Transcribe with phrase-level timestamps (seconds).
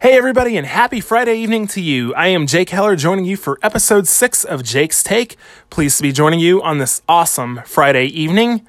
[0.00, 2.14] Hey, everybody, and happy Friday evening to you.
[2.14, 5.36] I am Jake Heller joining you for episode six of Jake's Take.
[5.70, 8.64] Pleased to be joining you on this awesome Friday evening.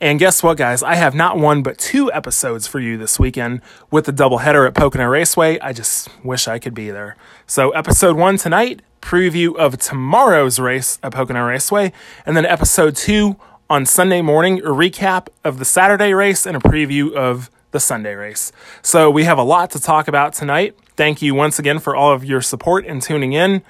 [0.00, 0.82] And guess what, guys?
[0.82, 4.72] I have not one but two episodes for you this weekend with the doubleheader at
[4.72, 5.58] Pocono Raceway.
[5.60, 7.16] I just wish I could be there.
[7.46, 11.92] So, episode one tonight, preview of tomorrow's race at Pocono Raceway,
[12.24, 13.36] and then episode two
[13.68, 18.14] on Sunday morning, a recap of the Saturday race and a preview of the Sunday
[18.14, 18.52] race.
[18.82, 20.76] So we have a lot to talk about tonight.
[20.96, 23.62] Thank you once again for all of your support and tuning in.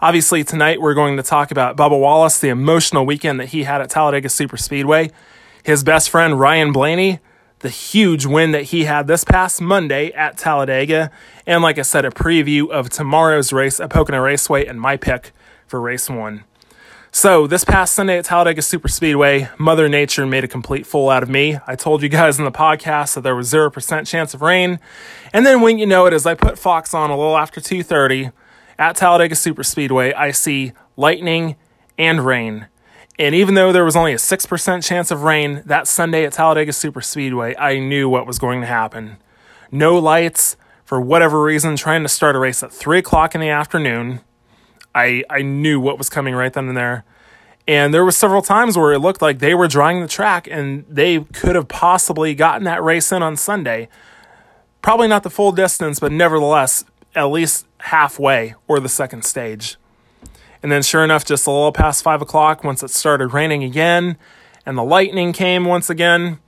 [0.00, 3.80] Obviously, tonight we're going to talk about Bubba Wallace, the emotional weekend that he had
[3.80, 5.10] at Talladega Superspeedway,
[5.64, 7.18] his best friend Ryan Blaney,
[7.58, 11.10] the huge win that he had this past Monday at Talladega,
[11.46, 15.32] and like I said, a preview of tomorrow's race at Pocono Raceway and my pick
[15.66, 16.44] for race one.
[17.10, 21.30] So, this past Sunday at Talladega Superspeedway, Mother Nature made a complete fool out of
[21.30, 21.58] me.
[21.66, 24.78] I told you guys in the podcast that there was 0% chance of rain.
[25.32, 28.30] And then when you know it, as I put Fox on a little after 2:30
[28.78, 31.56] at Talladega Superspeedway, I see lightning
[31.96, 32.66] and rain.
[33.18, 36.72] And even though there was only a 6% chance of rain that Sunday at Talladega
[36.72, 39.16] Superspeedway, I knew what was going to happen.
[39.72, 43.48] No lights, for whatever reason, trying to start a race at 3 o'clock in the
[43.48, 44.20] afternoon
[44.94, 47.04] I I knew what was coming right then and there.
[47.66, 50.86] And there were several times where it looked like they were drawing the track and
[50.88, 53.88] they could have possibly gotten that race in on Sunday.
[54.80, 59.76] Probably not the full distance, but nevertheless, at least halfway or the second stage.
[60.62, 64.16] And then, sure enough, just a little past five o'clock, once it started raining again
[64.64, 66.38] and the lightning came once again,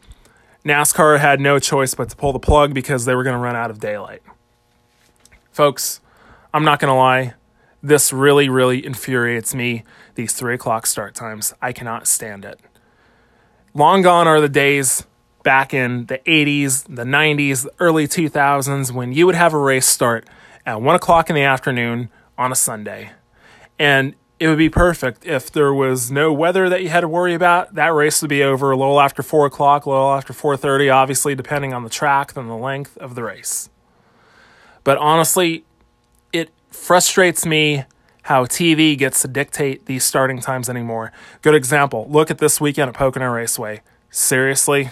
[0.64, 3.56] NASCAR had no choice but to pull the plug because they were going to run
[3.56, 4.22] out of daylight.
[5.52, 6.00] Folks,
[6.52, 7.34] I'm not going to lie,
[7.82, 11.54] this really, really infuriates me, these three o'clock start times.
[11.62, 12.60] I cannot stand it.
[13.74, 15.06] Long gone are the days
[15.42, 19.86] back in the 80s, the 90s, the early 2000s when you would have a race
[19.86, 20.28] start
[20.66, 23.12] at one o'clock in the afternoon on a Sunday.
[23.78, 27.34] And it would be perfect if there was no weather that you had to worry
[27.34, 27.74] about.
[27.74, 30.88] That race would be over a little after four o'clock, a little after four thirty,
[30.88, 33.68] obviously depending on the track and the length of the race.
[34.82, 35.64] But honestly,
[36.70, 37.84] frustrates me
[38.22, 41.12] how TV gets to dictate these starting times anymore.
[41.42, 42.06] Good example.
[42.08, 43.82] Look at this weekend at Pocono Raceway.
[44.10, 44.90] Seriously?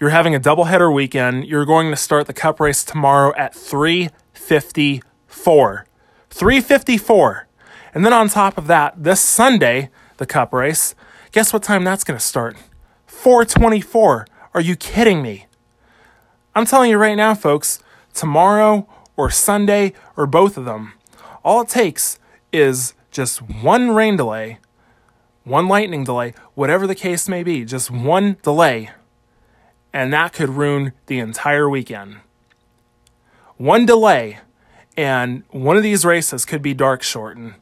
[0.00, 1.46] You're having a doubleheader weekend.
[1.46, 5.86] You're going to start the cup race tomorrow at 354.
[6.30, 7.48] 354.
[7.94, 10.94] And then on top of that, this Sunday, the cup race,
[11.32, 12.56] guess what time that's going to start?
[13.06, 14.26] 424.
[14.52, 15.46] Are you kidding me?
[16.54, 17.78] I'm telling you right now, folks,
[18.12, 20.92] tomorrow or Sunday or both of them.
[21.44, 22.18] All it takes
[22.52, 24.58] is just one rain delay,
[25.44, 28.90] one lightning delay, whatever the case may be, just one delay,
[29.92, 32.16] and that could ruin the entire weekend.
[33.56, 34.40] One delay,
[34.96, 37.54] and one of these races could be dark shortened.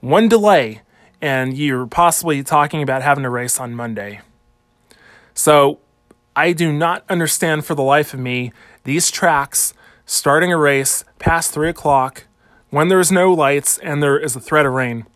[0.00, 0.82] One delay,
[1.20, 4.20] and you're possibly talking about having a race on Monday.
[5.34, 5.80] So,
[6.36, 8.52] I do not understand for the life of me
[8.84, 9.74] these tracks
[10.10, 12.24] starting a race past three o'clock
[12.70, 15.06] when there's no lights and there is a threat of rain.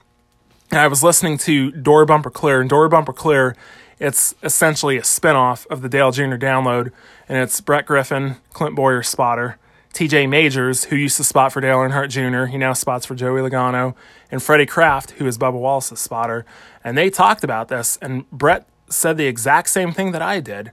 [0.71, 3.57] And I was listening to Door Bumper Clear, and Door Bumper Clear,
[3.99, 6.37] it's essentially a spinoff of the Dale Jr.
[6.37, 6.93] download,
[7.29, 9.59] and it's Brett Griffin, Clint Bowyer spotter,
[9.93, 13.41] TJ Majors, who used to spot for Dale Earnhardt Jr., he now spots for Joey
[13.41, 13.97] Logano,
[14.31, 16.47] and Freddie Kraft, who is Bubba Wallace's spotter.
[16.85, 20.71] And they talked about this, and Brett said the exact same thing that I did.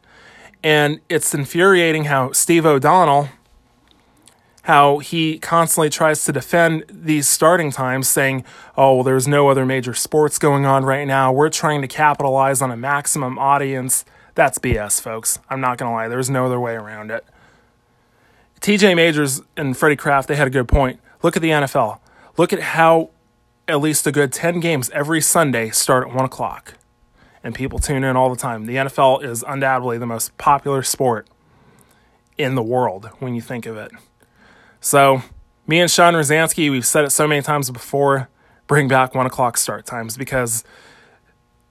[0.62, 3.30] And it's infuriating how Steve O'Donnell,
[4.64, 8.46] how he constantly tries to defend these starting times, saying,
[8.78, 11.32] oh, well, there's no other major sports going on right now.
[11.32, 14.06] We're trying to capitalize on a maximum audience.
[14.36, 15.40] That's BS, folks.
[15.50, 16.08] I'm not going to lie.
[16.08, 17.26] There's no other way around it.
[18.62, 21.00] TJ Majors and Freddie Kraft, they had a good point.
[21.24, 22.00] Look at the NFL.
[22.38, 23.10] Look at how
[23.68, 26.76] at least a good 10 games every Sunday start at 1 o'clock.
[27.44, 28.68] And people tune in all the time.
[28.68, 31.28] The NFL is undoubtedly the most popular sport
[32.38, 33.92] in the world when you think of it.
[34.84, 35.22] So,
[35.68, 38.30] me and Sean Rosansky, we've said it so many times before
[38.66, 40.64] bring back one o'clock start times because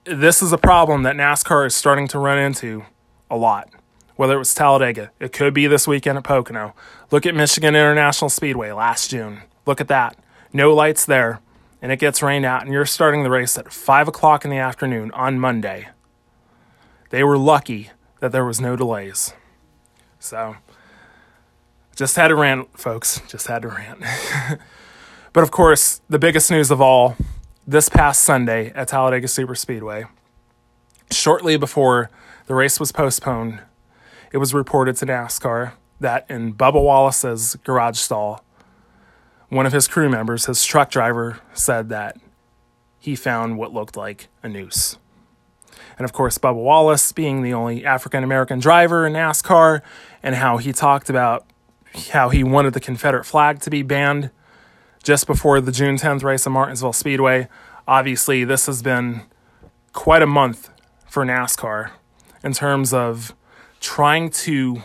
[0.05, 2.85] this is a problem that NASCAR is starting to run into
[3.29, 3.69] a lot.
[4.15, 6.73] Whether it was Talladega, it could be this weekend at Pocono.
[7.11, 9.41] Look at Michigan International Speedway last June.
[9.67, 10.17] Look at that.
[10.53, 11.41] No lights there,
[11.83, 14.59] and it gets rained out, and you're starting the race at 5 o'clock in the
[14.59, 15.89] afternoon on Monday.
[17.09, 17.91] They were lucky
[18.21, 19.35] that there was no delays.
[20.21, 20.57] So,
[22.01, 23.21] just had to rant, folks.
[23.29, 24.03] Just had to rant.
[25.35, 27.15] but of course, the biggest news of all
[27.67, 30.09] this past Sunday at Talladega Superspeedway,
[31.13, 32.09] shortly before
[32.47, 33.61] the race was postponed,
[34.33, 38.43] it was reported to NASCAR that in Bubba Wallace's garage stall,
[39.51, 42.17] one of his crew members, his truck driver, said that
[42.99, 44.97] he found what looked like a noose.
[45.99, 49.83] And of course, Bubba Wallace being the only African American driver in NASCAR,
[50.23, 51.45] and how he talked about
[52.13, 54.31] how he wanted the Confederate flag to be banned
[55.03, 57.49] just before the June 10th race at Martinsville Speedway.
[57.89, 59.23] Obviously, this has been
[59.93, 60.71] quite a month
[61.09, 61.91] for NASCAR
[62.45, 63.35] in terms of
[63.81, 64.83] trying to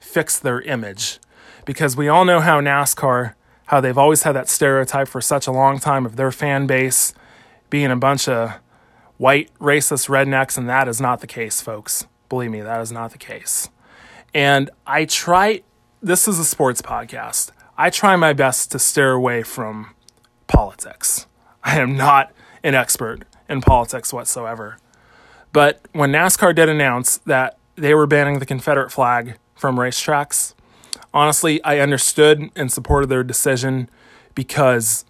[0.00, 1.18] fix their image
[1.64, 3.34] because we all know how NASCAR,
[3.66, 7.14] how they've always had that stereotype for such a long time of their fan base
[7.70, 8.60] being a bunch of
[9.16, 12.06] white racist rednecks, and that is not the case, folks.
[12.28, 13.68] Believe me, that is not the case.
[14.32, 15.62] And I try,
[16.04, 17.50] this is a sports podcast.
[17.78, 19.94] I try my best to steer away from
[20.46, 21.26] politics.
[21.62, 22.30] I am not
[22.62, 24.76] an expert in politics whatsoever.
[25.54, 30.52] But when NASCAR did announce that they were banning the Confederate flag from racetracks,
[31.14, 33.88] honestly, I understood and supported their decision
[34.34, 35.06] because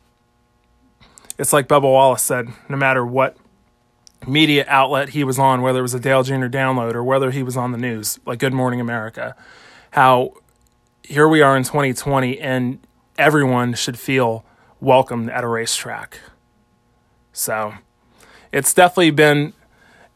[1.40, 3.36] it's like Bubba Wallace said no matter what
[4.28, 6.46] media outlet he was on, whether it was a Dale Jr.
[6.46, 9.34] download or whether he was on the news, like Good Morning America,
[9.90, 10.34] how
[11.06, 12.78] here we are in 2020 and
[13.18, 14.44] everyone should feel
[14.80, 16.18] welcomed at a racetrack.
[17.32, 17.74] So
[18.52, 19.52] it's definitely been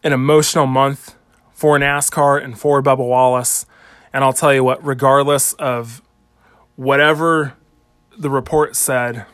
[0.02, 1.14] an emotional month
[1.52, 3.66] for NASCAR and for Bubba Wallace.
[4.12, 6.00] And I'll tell you what, regardless of
[6.76, 7.54] whatever
[8.16, 9.26] the report said,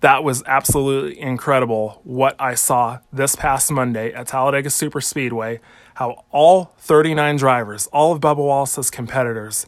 [0.00, 5.60] that was absolutely incredible what I saw this past Monday at Talladega Super Speedway.
[5.94, 9.66] How all 39 drivers, all of Bubba Wallace's competitors,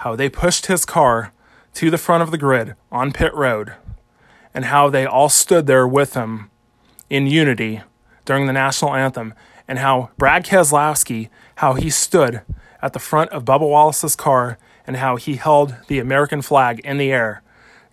[0.00, 1.32] how they pushed his car
[1.74, 3.74] to the front of the grid on pit road,
[4.54, 6.50] and how they all stood there with him
[7.10, 7.82] in unity
[8.24, 9.34] during the national anthem,
[9.68, 12.40] and how Brad Keselowski, how he stood
[12.80, 14.56] at the front of Bubba Wallace's car,
[14.86, 17.42] and how he held the American flag in the air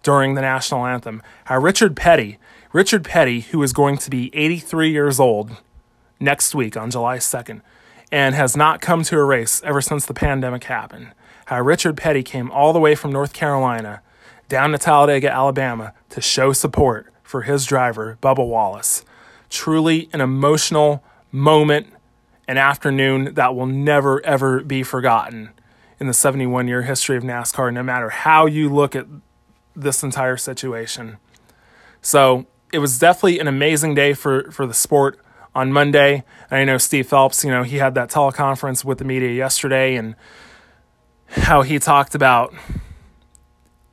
[0.02, 1.22] during the national anthem.
[1.46, 2.40] How Richard Petty,
[2.72, 5.58] Richard Petty, who is going to be 83 years old
[6.22, 7.62] next week on July 2nd,
[8.14, 11.12] and has not come to a race ever since the pandemic happened.
[11.48, 14.02] How Richard Petty came all the way from North Carolina
[14.50, 19.06] down to Talladega, Alabama to show support for his driver, Bubba Wallace.
[19.50, 21.02] Truly an emotional
[21.32, 21.88] moment,
[22.50, 25.52] an afternoon that will never, ever be forgotten
[26.02, 29.06] in the 71 year history of NASCAR, no matter how you look at
[29.74, 31.16] this entire situation.
[32.02, 35.18] So it was definitely an amazing day for, for the sport
[35.56, 36.26] on Monday.
[36.52, 39.96] And I know Steve Phelps, you know, he had that teleconference with the media yesterday
[39.96, 40.16] and
[41.30, 42.54] how he talked about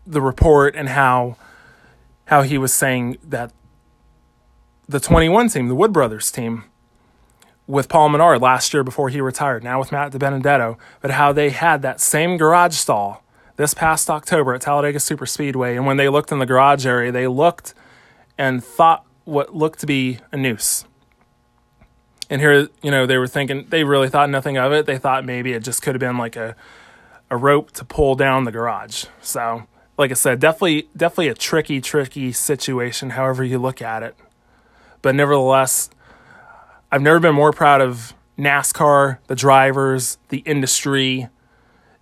[0.07, 1.37] the report and how
[2.27, 3.53] how he was saying that
[4.89, 6.65] the 21 team, the Wood Brothers team,
[7.67, 11.51] with Paul Menard last year before he retired, now with Matt DiBenedetto, but how they
[11.51, 13.23] had that same garage stall
[13.57, 15.77] this past October at Talladega Super Speedway.
[15.77, 17.75] And when they looked in the garage area, they looked
[18.37, 20.85] and thought what looked to be a noose.
[22.29, 24.87] And here, you know, they were thinking, they really thought nothing of it.
[24.87, 26.57] They thought maybe it just could have been like a,
[27.31, 29.07] a rope to pull down the garage.
[29.21, 29.67] So,
[29.97, 34.17] like I said, definitely, definitely a tricky, tricky situation, however you look at it.
[35.03, 35.91] But nevertheless,
[36.91, 41.29] I've never been more proud of NASCAR, the drivers, the industry,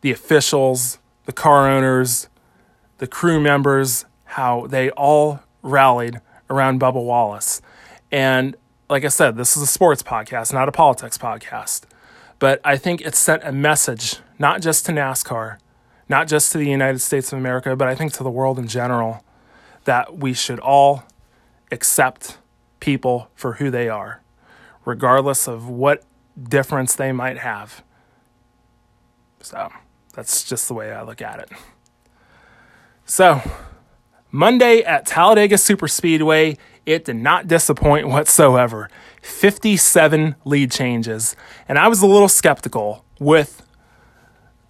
[0.01, 2.29] the officials, the car owners,
[2.99, 7.61] the crew members, how they all rallied around Bubba Wallace.
[8.11, 8.57] And
[8.89, 11.83] like I said, this is a sports podcast, not a politics podcast.
[12.39, 15.57] But I think it sent a message, not just to NASCAR,
[16.09, 18.69] not just to the United States of America, but I think to the world in
[18.69, 19.25] general,
[19.85, 21.05] that we should all
[21.71, 22.37] accept
[22.81, 24.21] people for who they are,
[24.85, 26.03] regardless of what
[26.37, 27.83] difference they might have.
[29.41, 29.71] So.
[30.15, 31.51] That's just the way I look at it.
[33.05, 33.41] So,
[34.31, 38.91] Monday at Talladega Superspeedway, it did not disappoint whatsoever.
[39.23, 41.37] 57 lead changes.
[41.69, 43.63] And I was a little skeptical with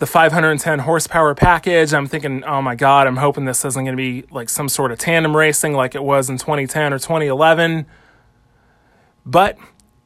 [0.03, 1.95] the 510 horsepower package.
[1.95, 4.91] I'm thinking, oh my God, I'm hoping this isn't going to be like some sort
[4.91, 7.87] of tandem racing like it was in 2010 or 2011.
[9.25, 9.59] But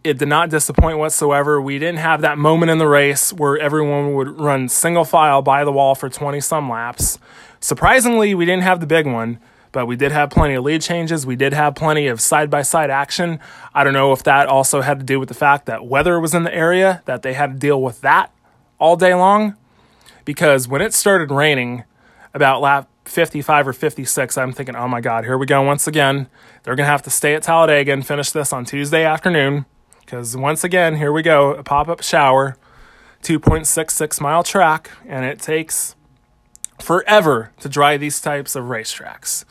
[0.05, 1.63] it did not disappoint whatsoever.
[1.63, 5.65] We didn't have that moment in the race where everyone would run single file by
[5.65, 7.19] the wall for 20 some laps.
[7.59, 9.39] Surprisingly, we didn't have the big one,
[9.73, 11.25] but we did have plenty of lead changes.
[11.25, 13.41] We did have plenty of side by side action.
[13.73, 16.35] I don't know if that also had to do with the fact that weather was
[16.35, 18.31] in the area, that they had to deal with that
[18.79, 19.57] all day long.
[20.27, 21.85] Because when it started raining
[22.35, 26.29] about lap 55 or 56, I'm thinking, oh my God, here we go once again.
[26.63, 29.65] They're going to have to stay at Talladega and finish this on Tuesday afternoon
[30.01, 32.59] because once again, here we go a pop up shower.
[33.23, 35.97] 2.66 mile track, and it takes
[36.81, 39.45] forever to dry these types of racetracks.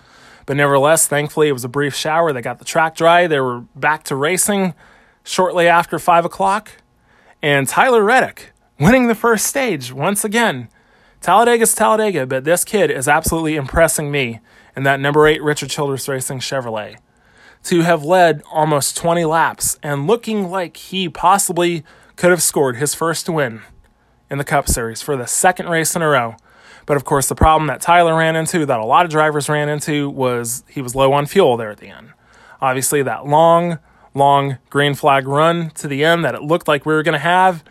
[0.45, 2.31] But nevertheless, thankfully, it was a brief shower.
[2.31, 3.27] They got the track dry.
[3.27, 4.75] They were back to racing
[5.23, 6.71] shortly after 5 o'clock.
[7.41, 10.69] And Tyler Reddick winning the first stage once again.
[11.21, 14.39] Talladega's Talladega, but this kid is absolutely impressing me
[14.75, 16.97] in that number eight Richard Childress Racing Chevrolet.
[17.63, 21.83] To have led almost 20 laps and looking like he possibly
[22.15, 23.61] could have scored his first win
[24.29, 26.35] in the Cup Series for the second race in a row.
[26.85, 29.67] But of course, the problem that Tyler ran into, that a lot of drivers ran
[29.69, 32.11] into, was he was low on fuel there at the end.
[32.61, 33.79] Obviously, that long,
[34.13, 37.19] long green flag run to the end that it looked like we were going to
[37.19, 37.63] have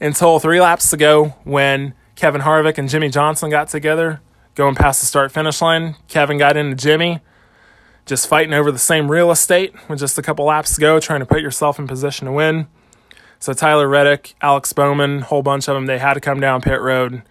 [0.00, 4.20] until three laps ago when Kevin Harvick and Jimmie Johnson got together,
[4.54, 5.96] going past the start finish line.
[6.08, 7.20] Kevin got into Jimmie,
[8.06, 11.20] just fighting over the same real estate with just a couple laps to go, trying
[11.20, 12.66] to put yourself in position to win.
[13.38, 16.80] So Tyler Reddick, Alex Bowman, whole bunch of them, they had to come down pit
[16.80, 17.22] road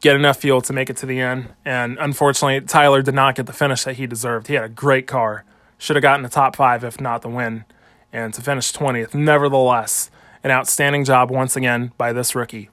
[0.00, 1.50] get enough fuel to make it to the end.
[1.64, 4.46] And unfortunately, Tyler did not get the finish that he deserved.
[4.48, 5.44] He had a great car.
[5.78, 7.64] Should have gotten the top five, if not the win.
[8.12, 10.10] And to finish 20th, nevertheless,
[10.42, 12.70] an outstanding job once again by this rookie.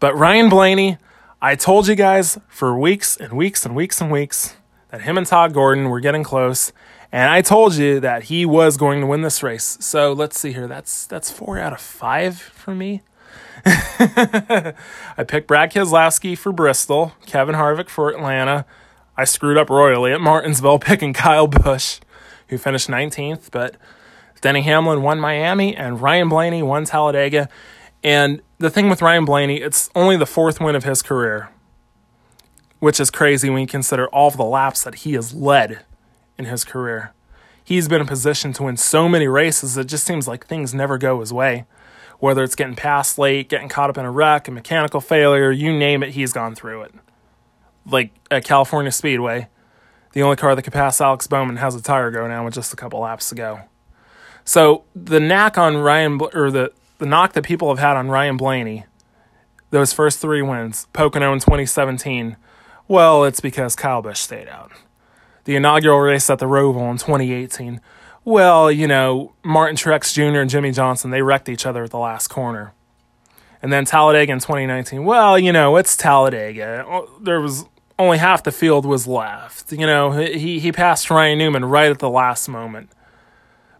[0.00, 0.98] But Ryan Blaney,
[1.40, 4.56] I told you guys for weeks and weeks and weeks and weeks
[4.90, 6.72] that him and Todd Gordon were getting close.
[7.12, 9.78] And I told you that he was going to win this race.
[9.80, 10.66] So let's see here.
[10.66, 13.02] That's that's four out of five for me.
[13.66, 14.74] I
[15.26, 18.66] picked Brad Keselowski for Bristol, Kevin Harvick for Atlanta.
[19.16, 22.00] I screwed up royally at Martinsville picking Kyle Busch,
[22.48, 23.76] who finished 19th, but
[24.44, 27.48] Denny Hamlin won Miami and Ryan Blaney won Talladega.
[28.02, 31.48] And the thing with Ryan Blaney, it's only the fourth win of his career,
[32.78, 35.86] which is crazy when you consider all of the laps that he has led
[36.36, 37.14] in his career.
[37.64, 40.98] He's been in position to win so many races, it just seems like things never
[40.98, 41.64] go his way
[42.18, 45.76] whether it's getting passed late, getting caught up in a wreck, a mechanical failure, you
[45.76, 46.94] name it, he's gone through it.
[47.86, 49.48] Like at California Speedway,
[50.12, 52.72] the only car that could pass Alex Bowman has a tire go down with just
[52.72, 53.60] a couple laps to go.
[54.44, 58.36] So the knack on Ryan, or the, the knock that people have had on Ryan
[58.36, 58.84] Blaney,
[59.70, 62.36] those first three wins, Pocono in 2017,
[62.86, 64.70] well, it's because Kyle Busch stayed out.
[65.44, 67.80] The inaugural race at the Roval in 2018,
[68.24, 70.40] well, you know, Martin Truex Jr.
[70.40, 72.72] and Jimmie Johnson, they wrecked each other at the last corner.
[73.62, 76.84] And then Talladega in 2019, well, you know, it's Talladega.
[76.86, 77.64] Oh, there was
[77.98, 79.72] only half the field was left.
[79.72, 82.90] You know, he, he passed Ryan Newman right at the last moment.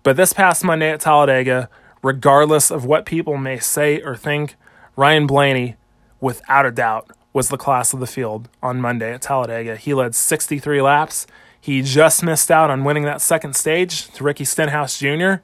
[0.04, 1.68] But this past Monday at Talladega,
[2.02, 4.54] regardless of what people may say or think,
[4.94, 5.74] Ryan Blaney,
[6.20, 9.74] without a doubt, was the class of the field on Monday at Talladega.
[9.74, 11.26] He led 63 laps
[11.64, 15.36] he just missed out on winning that second stage to Ricky Stenhouse Jr.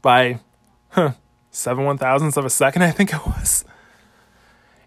[0.00, 0.38] by
[0.90, 1.14] huh,
[1.50, 3.64] seven one thousandths of a second, I think it was.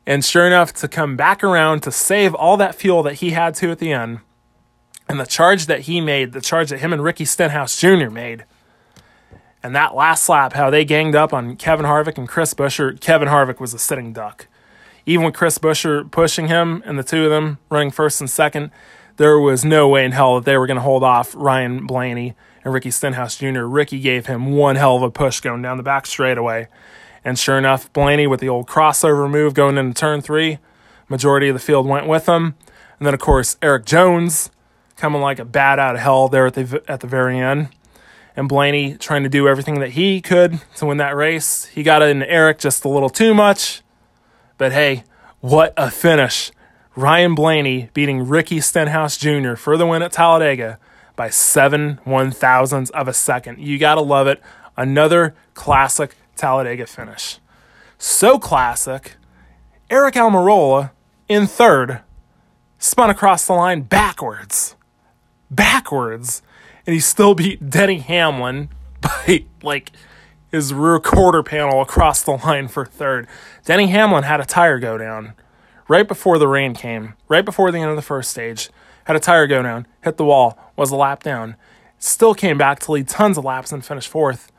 [0.05, 3.55] And sure enough, to come back around to save all that fuel that he had
[3.55, 4.19] to at the end,
[5.09, 8.09] and the charge that he made, the charge that him and Ricky Stenhouse Jr.
[8.09, 8.45] made,
[9.63, 12.99] and that last lap, how they ganged up on Kevin Harvick and Chris Buescher.
[12.99, 14.47] Kevin Harvick was a sitting duck.
[15.05, 18.71] Even with Chris Buescher pushing him and the two of them running first and second,
[19.17, 22.35] there was no way in hell that they were going to hold off Ryan Blaney
[22.63, 23.61] and Ricky Stenhouse Jr.
[23.61, 26.67] Ricky gave him one hell of a push going down the back straightaway.
[27.23, 30.59] And sure enough, Blaney with the old crossover move going into turn three,
[31.07, 32.55] majority of the field went with him.
[32.99, 34.49] And then, of course, Erik Jones
[34.95, 37.69] coming like a bat out of hell there at the, at the very end.
[38.35, 41.65] And Blaney trying to do everything that he could to win that race.
[41.65, 43.83] He got in Erik just a little too much.
[44.57, 45.03] But hey,
[45.39, 46.51] what a finish
[46.95, 49.55] Ryan Blaney beating Ricky Stenhouse Jr.
[49.55, 50.77] for the win at Talladega
[51.15, 53.59] by seven one thousandths of a second.
[53.59, 54.41] You gotta love it.
[54.77, 57.39] Another classic Talladega finish.
[57.97, 59.15] So classic,
[59.89, 60.91] Aric Almirola
[61.27, 62.01] in third
[62.77, 64.75] spun across the line backwards.
[65.49, 66.41] Backwards.
[66.85, 68.69] And he still beat Denny Hamlin
[69.01, 69.91] by like
[70.51, 73.27] his rear quarter panel across the line for third.
[73.65, 75.33] Denny Hamlin had a tire go down
[75.87, 78.69] right before the rain came, right before the end of the first stage,
[79.05, 81.55] had a tire go down, hit the wall, was a lap down.
[81.99, 84.51] Still came back to lead tons of laps and finish fourth.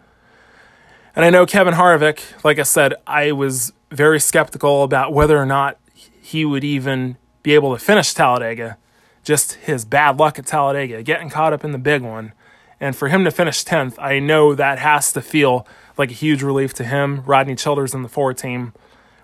[1.16, 5.46] And I know Kevin Harvick, like I said, I was very skeptical about whether or
[5.46, 8.78] not he would even be able to finish Talladega.
[9.24, 12.32] Just his bad luck at Talladega, getting caught up in the big one.
[12.78, 15.66] And for him to finish 10th, I know that has to feel
[15.96, 18.74] like a huge relief to him, Rodney Childers, and the four team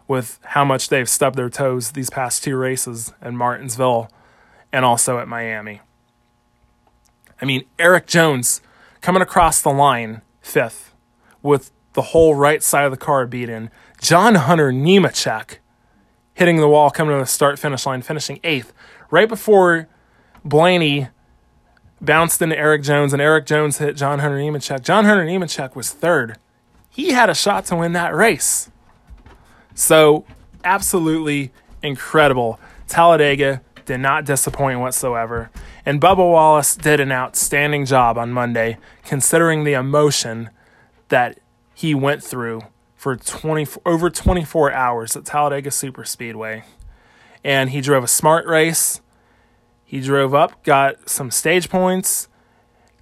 [0.09, 4.11] with how much they've stubbed their toes these past two races in Martinsville
[4.73, 5.80] and also at Miami.
[7.40, 8.61] I mean, Erik Jones
[9.00, 10.95] coming across the line fifth
[11.42, 13.71] with the whole right side of the car beaten.
[14.00, 15.59] John Hunter Nemechek
[16.35, 18.73] hitting the wall, coming to the start finish line, finishing eighth,
[19.11, 19.88] right before
[20.45, 21.09] Blaney
[22.00, 24.83] bounced into Erik Jones, and Erik Jones hit John Hunter Nemechek.
[24.83, 26.38] John Hunter Nemechek was third.
[26.88, 28.71] He had a shot to win that race.
[29.75, 30.25] So,
[30.64, 31.52] absolutely
[31.83, 32.59] incredible.
[32.88, 35.50] Talladega did not disappoint whatsoever.
[35.87, 40.50] And Bubba Wallace did an outstanding job on Monday, considering the emotion
[41.09, 41.38] that
[41.75, 42.62] he went through
[42.97, 46.64] for 20, over 24 hours at Talladega Superspeedway.
[47.42, 49.00] And he drove a smart race.
[49.85, 52.28] He drove up, got some stage points,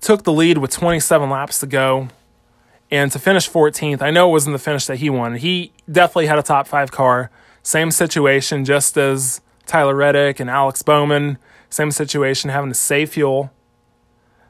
[0.01, 2.09] took the lead with 27 laps to go.
[2.91, 5.43] And to finish 14th, I know it wasn't the finish that he wanted.
[5.43, 7.31] He definitely had a top five car.
[7.63, 11.37] Same situation, just as Tyler Reddick and Alex Bowman.
[11.69, 13.53] Same situation, having to save fuel.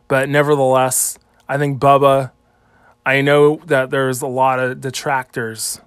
[0.07, 1.19] But nevertheless,
[1.49, 2.31] I think Bubba,
[3.05, 5.81] I know that there's a lot of detractors,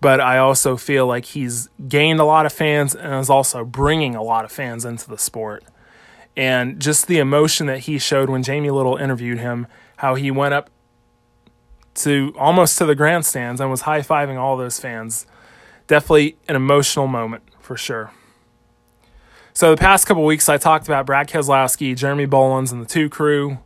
[0.00, 4.14] but I also feel like he's gained a lot of fans and is also bringing
[4.14, 5.64] a lot of fans into the sport.
[6.36, 9.66] And just the emotion that he showed when Jamie Little interviewed him,
[9.96, 10.70] how he went up
[11.96, 15.26] to almost to the grandstands and was high fiving all those fans.
[15.86, 18.12] Definitely an emotional moment for sure.
[19.52, 23.10] So the past couple weeks, I talked about Brad Keselowski, Jeremy Bullins, and the two
[23.10, 23.58] crew.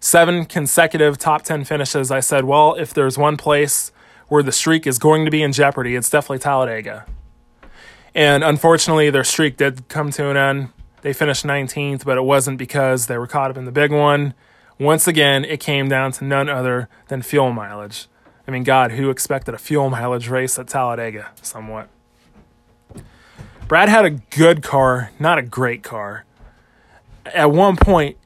[0.00, 2.10] Seven consecutive top 10 finishes.
[2.10, 3.92] I said, well, if there's one place
[4.34, 7.06] where the streak is going to be in jeopardy, it's definitely Talladega.
[8.16, 10.70] And unfortunately, their streak did come to an end.
[11.02, 14.34] They finished 19th, but it wasn't because they were caught up in the big one.
[14.76, 18.08] Once again, it came down to none other than fuel mileage.
[18.48, 21.30] I mean, God, who expected a fuel mileage race at Talladega?
[21.40, 21.88] Somewhat.
[23.68, 26.24] Brad had a good car, not a great car.
[27.26, 28.16] At one point,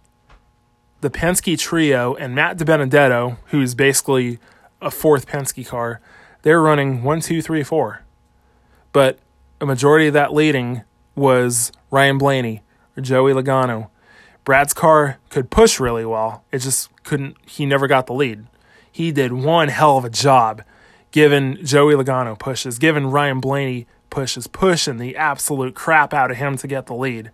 [1.03, 4.39] the Penske trio and Matt DiBenedetto, who's basically
[4.81, 6.01] a fourth Penske car,
[6.43, 8.05] they're running one, two, three, four.
[8.93, 9.19] But
[9.61, 10.83] a majority of that leading
[11.15, 12.63] was Ryan Blaney
[12.97, 13.91] or Joey Logano.
[14.45, 16.45] Brad's car could push really well.
[16.53, 18.47] It just couldn't, he never got the lead.
[18.91, 20.63] He did one hell of a job
[21.11, 26.57] giving Joey Logano pushes, giving Ryan Blaney pushes, pushing the absolute crap out of him
[26.59, 27.31] to get the lead.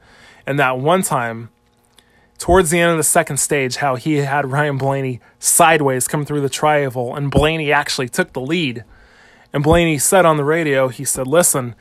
[0.46, 1.50] And that one time,
[2.38, 6.40] towards the end of the second stage, how he had Ryan Blaney sideways come through
[6.40, 8.84] the tri-oval, and Blaney actually took the lead.
[9.52, 11.74] And Blaney said on the radio, he said, Listen,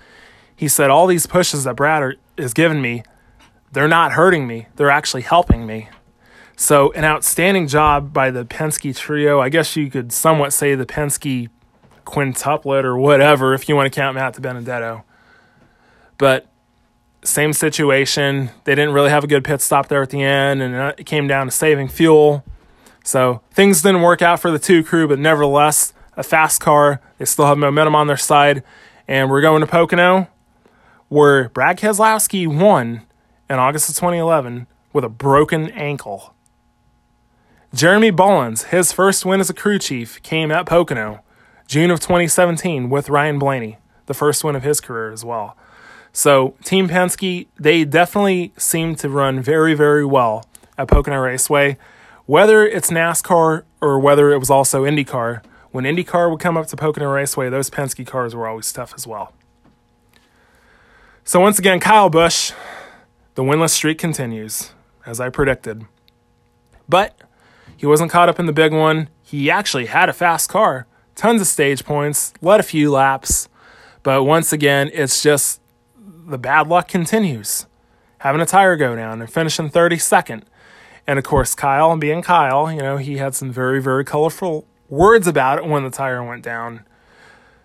[0.55, 3.03] he said, all these pushes that Brad are, is giving me,
[3.71, 5.89] they're not hurting me, they're actually helping me.
[6.55, 9.41] So, an outstanding job by the Penske trio.
[9.41, 11.49] I guess you could somewhat say the Penske
[12.05, 15.03] quintuplet or whatever if you want to count Matt benedetto
[16.17, 16.47] But
[17.23, 18.51] same situation.
[18.63, 21.27] They didn't really have a good pit stop there at the end, and it came
[21.27, 22.43] down to saving fuel.
[23.03, 27.01] So things didn't work out for the two crew, but nevertheless, a fast car.
[27.17, 28.63] They still have momentum on their side.
[29.07, 30.27] And we're going to Pocono,
[31.09, 33.01] where Brad Keselowski won
[33.49, 36.33] in August of 2011 with a broken ankle.
[37.73, 41.21] Jeremy Bullins, his first win as a crew chief, came at Pocono.
[41.67, 45.57] June of 2017 with Ryan Blaney, the first win of his career as well.
[46.15, 50.45] So, Team Penske, they definitely seem to run very, very well
[50.77, 51.77] at Pocono Raceway.
[52.27, 56.77] Whether it's NASCAR or whether it was also IndyCar, when IndyCar would come up to
[56.77, 59.33] Pocono Raceway, those Penske cars were always tough as well.
[61.25, 62.51] So, once again, Kyle Busch,
[63.33, 64.71] the winless streak continues,
[65.07, 65.85] as I predicted.
[66.87, 67.19] But
[67.75, 69.09] he wasn't caught up in the big one.
[69.23, 73.47] He actually had a fast car tons of stage points, led a few laps,
[74.03, 75.61] but once again, it's just
[76.25, 77.67] the bad luck continues.
[78.19, 80.43] Having a tire go down and finishing 32nd.
[81.05, 85.27] And of course, Kyle, being Kyle, you know, he had some very, very colorful words
[85.27, 86.85] about it when the tire went down.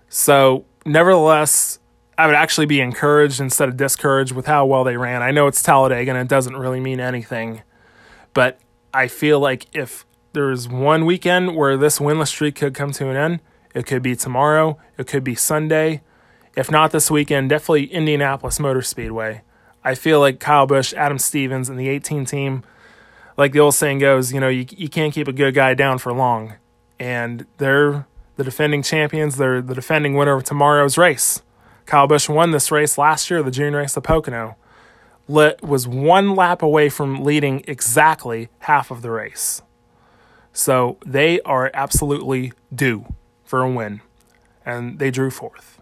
[0.09, 1.79] So, nevertheless,
[2.17, 5.23] I would actually be encouraged instead of discouraged with how well they ran.
[5.23, 7.63] I know it's Talladega and it doesn't really mean anything,
[8.35, 8.59] but
[8.93, 13.17] I feel like if there's one weekend where this winless streak could come to an
[13.17, 13.41] end.
[13.75, 14.79] It could be tomorrow.
[14.97, 16.03] It could be Sunday.
[16.59, 19.43] If not this weekend, definitely Indianapolis Motor Speedway.
[19.85, 22.65] I feel like Kyle Busch, Adam Stevens, and the 18 team,
[23.37, 25.99] like the old saying goes, you know, you, you can't keep a good guy down
[25.99, 26.55] for long.
[26.99, 29.37] And they're the defending champions.
[29.37, 31.43] They're the defending winner of tomorrow's race.
[31.87, 34.57] Kyle Busch won this race last year, the June race of Pocono.
[35.29, 39.63] Lit was one lap away from leading exactly half of the race.
[40.53, 44.01] So they are absolutely due for a win,
[44.67, 45.78] and they drew fourth.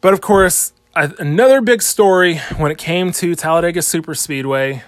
[0.00, 4.82] But of course, another big story when it came to Talladega Superspeedway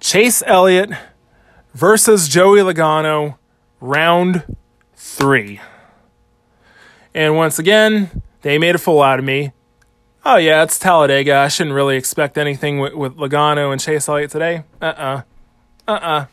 [0.00, 0.90] Chase Elliott
[1.74, 3.36] versus Joey Logano
[3.80, 4.56] round
[4.94, 5.60] three.
[7.14, 9.52] And once again, they made a fool out of me.
[10.24, 11.34] Oh, yeah, it's Talladega.
[11.34, 14.64] I shouldn't really expect anything with, with Logano and Chase Elliott today.
[14.80, 15.22] Uh uh-uh.
[15.88, 15.92] uh.
[15.92, 16.26] Uh uh.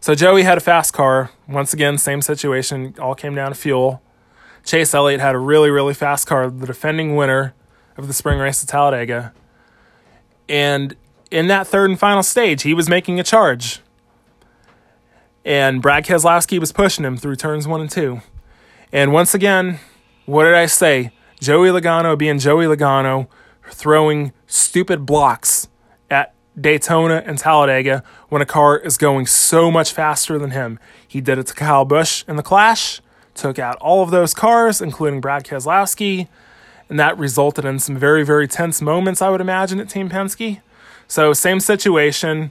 [0.00, 1.30] So Joey had a fast car.
[1.48, 2.94] Once again, same situation.
[3.00, 4.02] All came down to fuel.
[4.68, 7.54] Chase Elliott had a really, really fast car, the defending winner
[7.96, 9.32] of the spring race at Talladega.
[10.46, 10.94] And
[11.30, 13.80] in that third and final stage, he was making a charge.
[15.42, 18.20] And Brad Keselowski was pushing him through turns one and two.
[18.92, 19.80] And once again,
[20.26, 21.12] what did I say?
[21.40, 23.26] Joey Logano being Joey Logano,
[23.70, 25.68] throwing stupid blocks
[26.10, 30.78] at Daytona and Talladega when a car is going so much faster than him.
[31.06, 33.00] He did it to Kyle Busch in the Clash,
[33.38, 36.28] took out all of those cars, including Brad Keselowski,
[36.88, 40.60] and that resulted in some very, very tense moments, I would imagine, at Team Penske.
[41.06, 42.50] So, same situation.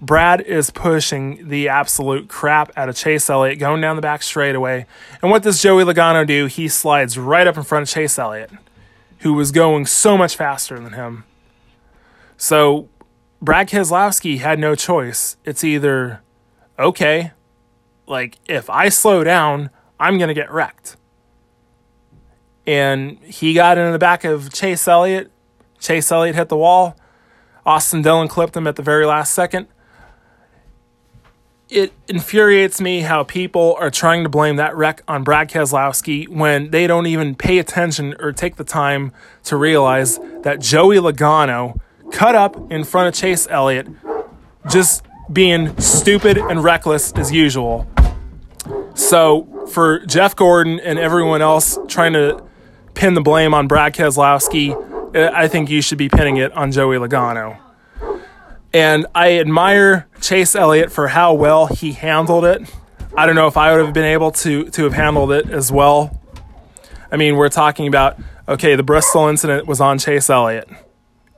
[0.00, 4.86] Brad is pushing the absolute crap out of Chase Elliott going down the back straightaway.
[5.22, 6.46] And what does Joey Logano do?
[6.46, 8.50] He slides right up in front of Chase Elliott,
[9.20, 11.24] who was going so much faster than him.
[12.36, 12.88] So
[13.40, 15.36] Brad Keselowski had no choice.
[15.44, 16.22] It's either,
[16.78, 17.32] okay,
[18.06, 20.96] like if I slow down, I'm going to get wrecked.
[22.66, 25.30] And he got into the back of Chase Elliott.
[25.78, 26.96] Chase Elliott hit the wall.
[27.66, 29.68] Austin Dillon clipped him at the very last second
[31.74, 36.70] it infuriates me how people are trying to blame that wreck on Brad Keselowski when
[36.70, 39.12] they don't even pay attention or take the time
[39.44, 41.80] to realize that Joey Logano
[42.12, 43.88] cut up in front of Chase Elliott,
[44.70, 47.88] just being stupid and reckless as usual.
[48.94, 52.42] So, for Jeff Gordon and everyone else trying to
[52.94, 56.72] pin the blame on Brad Keselowski, eh, I think you should be pinning it on
[56.72, 57.58] Joey Logano.
[58.72, 62.62] And I admire Chase Elliott for how well he handled it.
[63.16, 65.70] I don't know if I would have been able to to have handled it as
[65.70, 66.20] well.
[67.12, 70.68] I mean, we're talking about okay, the Bristol incident was on Chase Elliott.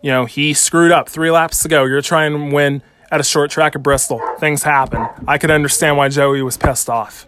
[0.02, 1.84] You know, he screwed up three laps to go.
[1.84, 4.20] You're trying to win at a short track at Bristol.
[4.38, 5.06] Things happen.
[5.26, 7.26] I could understand why Joey was pissed off.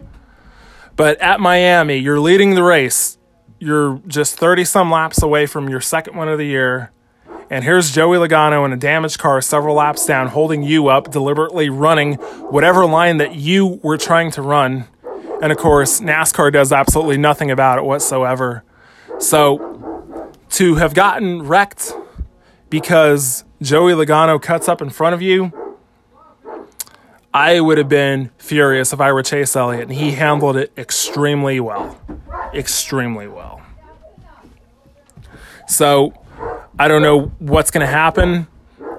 [0.95, 3.17] But at Miami, you're leading the race.
[3.59, 6.91] You're just 30 some laps away from your second one of the year
[7.51, 11.67] and here's Joey Logano in a damaged car several laps down, holding you up, deliberately
[11.67, 12.13] running
[12.51, 14.87] whatever line that you were trying to run.
[15.41, 18.63] And of course, NASCAR does absolutely nothing about it whatsoever.
[19.17, 21.91] So to have gotten wrecked
[22.69, 25.51] because Joey Logano cuts up in front of you,
[27.33, 31.59] I would have been furious if I were Chase Elliott, and he handled it extremely
[31.59, 31.99] well.
[32.53, 33.61] Extremely well.
[35.67, 36.13] So
[36.79, 38.47] I don't know what's going to happen.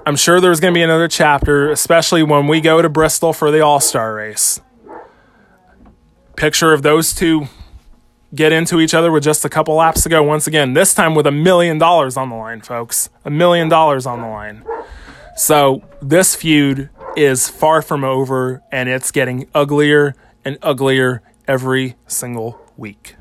[0.05, 3.51] I'm sure there's going to be another chapter, especially when we go to Bristol for
[3.51, 4.61] the All Star race.
[6.37, 7.47] Picture of those two
[8.33, 10.23] get into each other with just a couple laps to go.
[10.23, 13.09] Once again, this time with a million dollars on the line, folks.
[13.25, 14.63] A million dollars on the line.
[15.35, 22.59] So this feud is far from over, and it's getting uglier and uglier every single
[22.77, 23.15] week.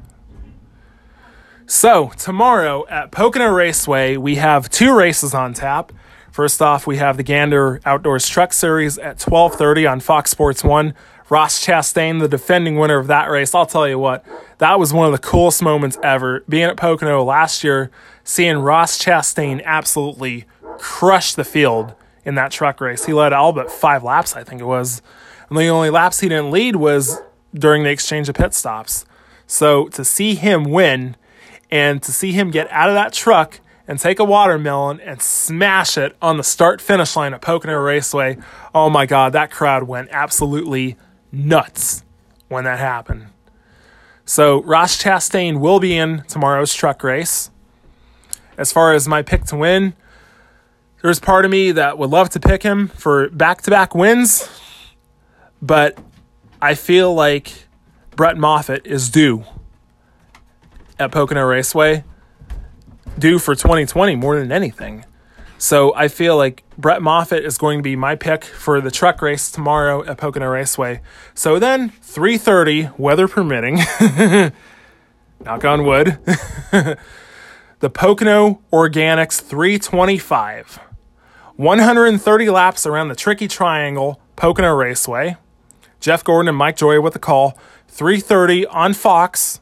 [1.67, 5.93] So, tomorrow at Pocono Raceway, we have two races on tap.
[6.33, 10.95] First off, we have the Gander Outdoors Truck Series at 12:30 on Fox Sports 1.
[11.29, 13.55] Ross Chastain, the defending winner of that race.
[13.55, 14.25] I'll tell you what,
[14.59, 16.43] that was one of the coolest moments ever.
[16.49, 17.89] Being at Pocono last year,
[18.25, 20.47] seeing Ross Chastain absolutely
[20.79, 23.07] crush the field in that truck race.
[23.07, 25.03] He led all but five laps, I think it was.
[25.49, 27.21] And the only laps he didn't lead was
[27.55, 29.05] during the exchange of pit stops.
[29.47, 31.17] So to see him win
[31.71, 35.99] and to see him get out of that truck and take a watermelon and smash
[35.99, 38.39] it on the start finish line at Pocono Raceway,
[38.73, 40.97] oh my God, that crowd went absolutely
[41.33, 42.05] nuts
[42.49, 43.27] when that happened.
[44.25, 47.51] So Ross Chastain will be in tomorrow's truck race.
[48.57, 49.95] As far as my pick to win,
[51.03, 54.49] there's part of me that would love to pick him for back to back wins,
[55.63, 55.99] but
[56.61, 57.67] I feel like
[58.17, 59.45] Brett Moffitt is due
[60.99, 62.05] at Pocono Raceway
[63.19, 65.05] due for 2020 more than anything.
[65.59, 69.21] So I feel like Brett Moffitt is going to be my pick for the truck
[69.21, 71.03] race tomorrow at Pocono Raceway.
[71.35, 73.77] So then 3:30, weather permitting,
[75.45, 76.19] knock on wood,
[77.81, 80.81] the Pocono Organics 325.
[81.61, 85.37] 130 laps around the tricky triangle, Pocono Raceway.
[86.01, 87.59] Jeff Gordon and Mike Joy with the call.
[87.87, 89.61] 3:30 on Fox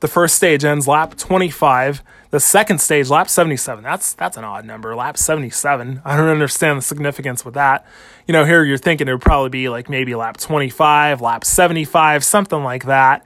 [0.00, 2.02] The first stage ends lap 25.
[2.30, 3.84] The second stage, lap 77.
[3.84, 4.96] That's that's an odd number.
[4.96, 6.02] Lap 77.
[6.04, 7.86] I don't understand the significance with that.
[8.26, 12.24] You know, here you're thinking it would probably be like maybe lap 25, lap 75,
[12.24, 13.24] something like that.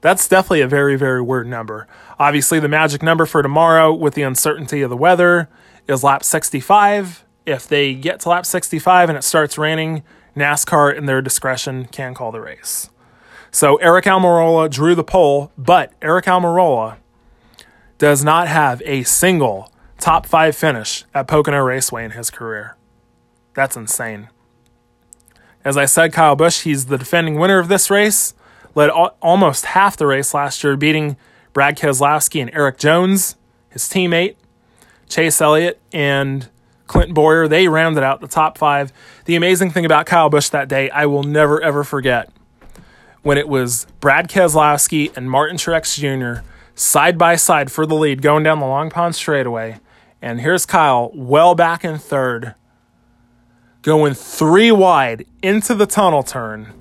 [0.00, 1.86] That's definitely a very, very weird number.
[2.18, 5.50] Obviously, the magic number for tomorrow, with the uncertainty of the weather,
[5.86, 7.24] is lap 65.
[7.46, 10.02] If they get to lap 65 and it starts raining,
[10.36, 12.90] NASCAR, in their discretion, can call the race.
[13.50, 16.98] So Aric Almirola drew the pole, but Aric Almirola
[17.98, 22.76] does not have a single top five finish at Pocono Raceway in his career.
[23.54, 24.28] That's insane.
[25.64, 28.34] As I said, Kyle Busch, he's the defending winner of this race,
[28.74, 31.16] led al- almost half the race last year, beating
[31.52, 33.36] Brad Keselowski and Erik Jones,
[33.68, 34.36] his teammate,
[35.10, 36.48] Chase Elliott, and
[36.86, 37.46] Clint Bowyer.
[37.46, 38.92] They rounded out the top five.
[39.26, 42.30] The amazing thing about Kyle Busch that day, I will never ever forget
[43.22, 46.42] when it was Brad Keselowski and Martin Truex Jr.
[46.74, 49.78] side by side for the lead going down the Long Pond straightaway.
[50.22, 52.54] And here's Kyle well back in third,
[53.82, 56.72] going three wide into the tunnel turn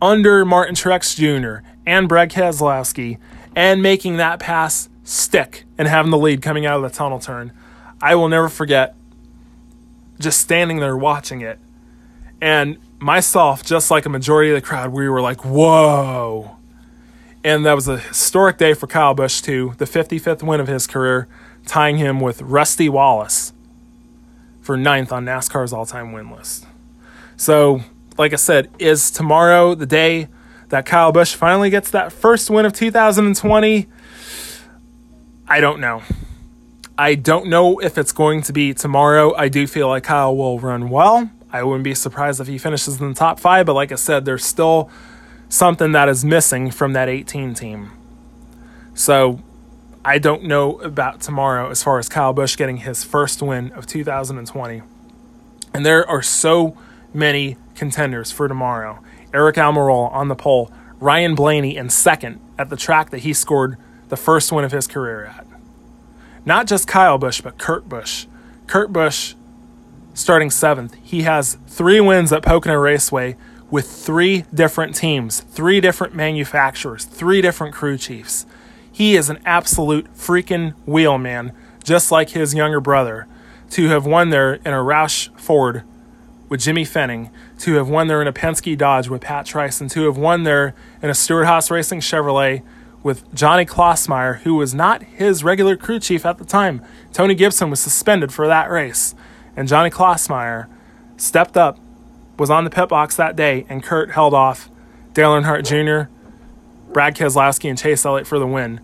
[0.00, 1.66] under Martin Truex Jr.
[1.86, 3.18] and Brad Keselowski
[3.54, 7.52] and making that pass stick and having the lead coming out of the tunnel turn.
[8.02, 8.96] I will never forget
[10.18, 11.60] just standing there watching it.
[12.40, 16.56] And myself, just like a majority of the crowd, we were like, whoa.
[17.44, 19.74] And that was a historic day for Kyle Busch, too.
[19.78, 21.28] The 55th win of his career,
[21.64, 23.52] tying him with Rusty Wallace
[24.60, 26.66] for ninth on NASCAR's all time win list.
[27.36, 27.82] So,
[28.18, 30.28] like I said, is tomorrow the day
[30.70, 33.88] that Kyle Busch finally gets that first win of 2020?
[35.46, 36.02] I don't know.
[36.98, 39.34] I don't know if it's going to be tomorrow.
[39.34, 41.30] I do feel like Kyle will run well.
[41.50, 44.24] I wouldn't be surprised if he finishes in the top five, but like I said,
[44.24, 44.90] there's still
[45.48, 47.92] something that is missing from that 18 team.
[48.94, 49.40] So
[50.04, 53.86] I don't know about tomorrow as far as Kyle Busch getting his first win of
[53.86, 54.82] 2020.
[55.74, 56.76] And there are so
[57.14, 59.02] many contenders for tomorrow.
[59.32, 63.78] Aric Almirola on the pole, Ryan Blaney in second at the track that he scored
[64.08, 65.46] the first win of his career at.
[66.44, 68.26] Not just Kyle Busch, but Kurt Busch.
[68.66, 69.34] Kurt Busch
[70.14, 70.96] starting seventh.
[71.02, 73.36] He has three wins at Pocono Raceway
[73.70, 78.44] with three different teams, three different manufacturers, three different crew chiefs.
[78.90, 81.52] He is an absolute freaking wheelman,
[81.82, 83.26] just like his younger brother.
[83.70, 85.82] To have won there in a Roush Ford
[86.50, 89.90] with Jimmy Fennig, to have won there in a Penske Dodge with Pat Tryson, and
[89.92, 92.62] to have won there in a Stewart-Haas Racing Chevrolet
[93.02, 96.82] with Johnny Klausmeier, who was not his regular crew chief at the time.
[97.12, 99.14] Tony Gibson was suspended for that race
[99.56, 100.66] and Johnny Klausmeier
[101.16, 101.78] stepped up,
[102.38, 104.68] was on the pit box that day, and Kurt held off
[105.12, 106.10] Dale Earnhardt Jr.,
[106.92, 108.80] Brad Keselowski, and Chase Elliott for the win.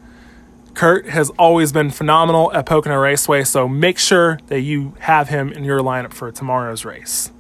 [0.74, 5.52] Kurt has always been phenomenal at Pocono Raceway, so make sure that you have him
[5.52, 7.32] in your lineup for tomorrow's race.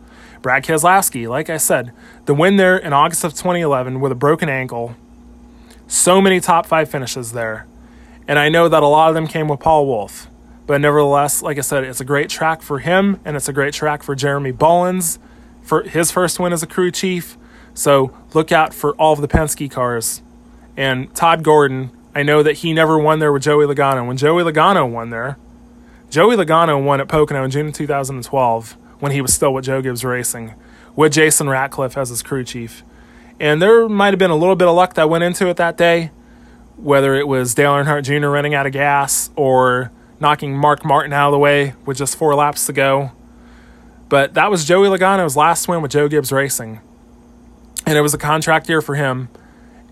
[0.42, 1.92] Brad Keselowski, like I said,
[2.24, 4.96] the win there in August of 2011 with a broken ankle.
[5.88, 7.66] So many top five finishes there.
[8.28, 10.28] And I know that a lot of them came with Paul Wolfe.
[10.66, 13.72] But nevertheless, like I said, it's a great track for him, and it's a great
[13.72, 15.18] track for Jeremy Bullins
[15.62, 17.38] for his first win as a crew chief.
[17.72, 20.20] So look out for all of the Penske cars.
[20.76, 24.06] And Todd Gordon, I know that he never won there with Joey Logano.
[24.06, 25.38] When Joey Logano won there,
[26.10, 29.80] Joey Logano won at Pocono in June of 2012 when he was still with Joe
[29.80, 30.52] Gibbs Racing
[30.94, 32.82] with Jason Ratcliffe as his crew chief.
[33.40, 35.76] And there might have been a little bit of luck that went into it that
[35.76, 36.10] day,
[36.76, 38.28] whether it was Dale Earnhardt Jr.
[38.28, 42.34] running out of gas or knocking Mark Martin out of the way with just four
[42.34, 43.12] laps to go.
[44.08, 46.80] But that was Joey Logano's last win with Joe Gibbs Racing.
[47.86, 49.28] And it was a contract year for him.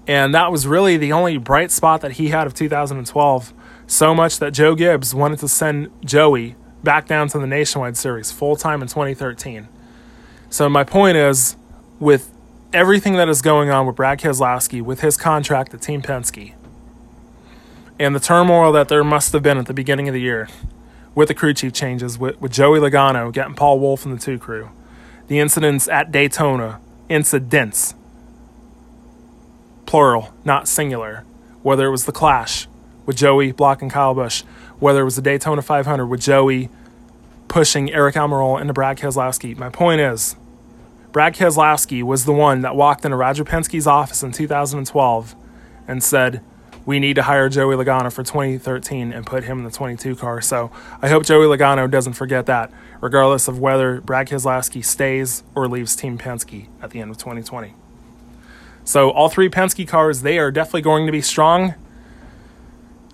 [0.07, 3.53] And that was really the only bright spot that he had of 2012.
[3.87, 8.33] So much that Joe Gibbs wanted to send Joey back down to the Nationwide Series
[8.33, 9.69] full time in 2013.
[10.51, 11.57] So, my point is
[11.99, 12.33] with
[12.77, 16.53] everything that is going on with Brad Keselowski, with his contract at Team Penske,
[17.99, 20.47] and the turmoil that there must have been at the beginning of the year
[21.15, 24.39] with the crew chief changes, with, with Joey Logano getting Paul Wolfe in the two
[24.39, 24.69] crew,
[25.29, 27.95] the incidents at Daytona, incidents,
[29.87, 31.25] plural, not singular,
[31.63, 32.69] whether it was the clash
[33.07, 34.43] with Joey blocking Kyle Busch,
[34.79, 36.69] whether it was the Daytona 500 with Joey
[37.49, 39.57] pushing Aric Almirola into Brad Keselowski.
[39.57, 40.37] My point is,
[41.17, 45.35] Brad Keselowski was the one that walked into Roger Penske's office in 2012
[45.89, 46.43] and said,
[46.85, 50.43] we need to hire Joey Logano for 2013 and put him in the 22 car.
[50.43, 55.67] So I hope Joey Logano doesn't forget that, regardless of whether Brad Keselowski stays or
[55.69, 57.73] leaves Team Penske at the end of 2020.
[58.85, 61.77] So all three Penske cars, they are definitely going to be strong.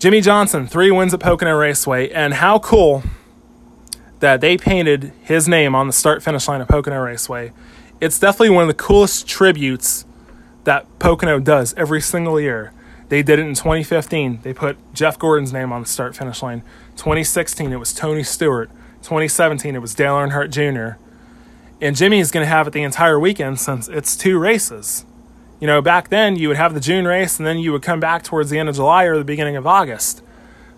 [0.00, 3.04] Jimmie Johnson, three wins at Pocono Raceway, and how cool
[4.18, 7.52] that they painted his name on the start finish line of Pocono Raceway.
[8.02, 10.04] It's definitely one of the coolest tributes
[10.64, 12.72] that Pocono does every single year.
[13.10, 14.40] They did it in 2015.
[14.42, 16.62] They put Jeff Gordon's name on the start finish line.
[16.96, 18.70] 2016, it was Tony Stewart.
[19.02, 21.00] 2017, it was Dale Earnhardt Jr.
[21.80, 25.06] And Jimmie is going to have it the entire weekend since it's two races.
[25.60, 28.00] You know, back then you would have the June race and then you would come
[28.00, 30.24] back towards the end of July or the beginning of August.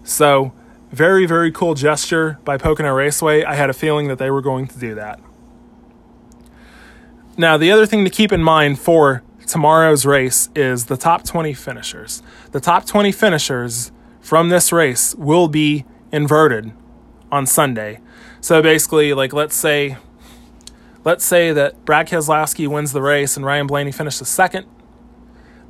[0.02, 0.52] So,
[0.92, 3.44] very, very cool gesture by Pocono Raceway.
[3.44, 5.20] I had a feeling that they were going to do that.
[7.37, 11.53] Now, the other thing to keep in mind for tomorrow's race is the top 20
[11.53, 12.23] finishers.
[12.53, 16.73] The top 20 finishers from this race will be inverted
[17.33, 18.01] on Sunday.
[18.40, 19.97] So basically, like let's say
[21.03, 24.66] let's say that Brad Keselowski wins the race and Ryan Blaney finishes second.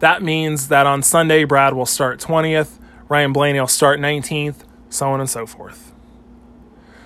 [0.01, 5.09] That means that on Sunday Brad will start 20th, Ryan Blaney will start 19th, so
[5.09, 5.93] on and so forth.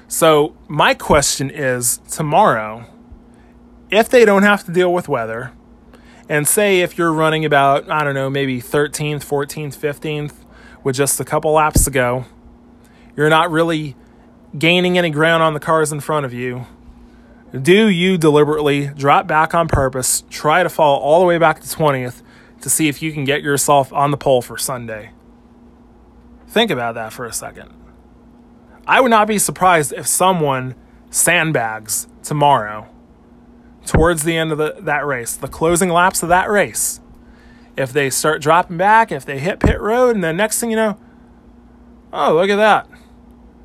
[0.09, 2.87] So, my question is tomorrow,
[3.91, 5.53] if they don't have to deal with weather,
[6.29, 10.35] and say if you're running about, I don't know, maybe 13th, 14th, 15th
[10.85, 12.27] with just a couple laps to go,
[13.17, 13.97] you're not really
[14.57, 16.67] gaining any ground on the cars in front of you.
[17.59, 21.67] Do you deliberately drop back on purpose, try to fall all the way back to
[21.67, 22.23] 20th
[22.61, 25.11] to see if you can get yourself on the pole for Sunday?
[26.47, 27.73] Think about that for a second.
[28.87, 30.75] I would not be surprised if someone
[31.11, 32.89] sandbags tomorrow
[33.89, 37.01] towards the end of the, that race, the closing laps of that race.
[37.77, 40.77] If they start dropping back, if they hit pit road, and the next thing you
[40.77, 40.99] know,
[42.13, 42.89] oh, look at that.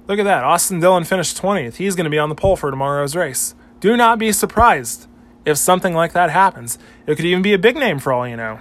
[0.08, 0.44] Look at that.
[0.44, 1.76] Austin Dillon finished 20th.
[1.76, 3.56] He's going to be on the pole for tomorrow's race.
[3.80, 5.08] Do not be surprised
[5.46, 6.78] if something like that happens.
[7.06, 8.60] It could even be a big name for all you know.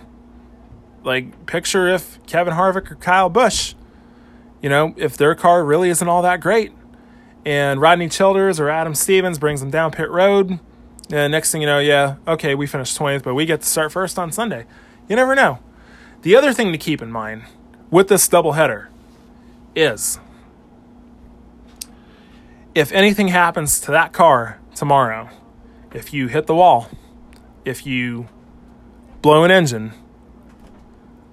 [1.05, 3.75] Like, picture if Kevin Harvick or Kyle Busch,
[4.61, 6.73] you know, if their car really isn't all that great,
[7.45, 10.61] and Rodney Childers or Adam Stevens brings them down pit road
[11.13, 13.93] and next thing you know, yeah, okay, we finished 20th, but we get to start
[13.93, 14.65] first on Sunday.
[15.09, 15.59] You never know.
[16.23, 17.43] The other thing to keep in mind
[17.91, 18.87] with this doubleheader
[19.77, 20.19] is
[22.75, 25.29] if anything happens to that car tomorrow,
[25.93, 26.89] if you hit the wall,
[27.67, 28.29] if you
[29.21, 29.93] blow an engine,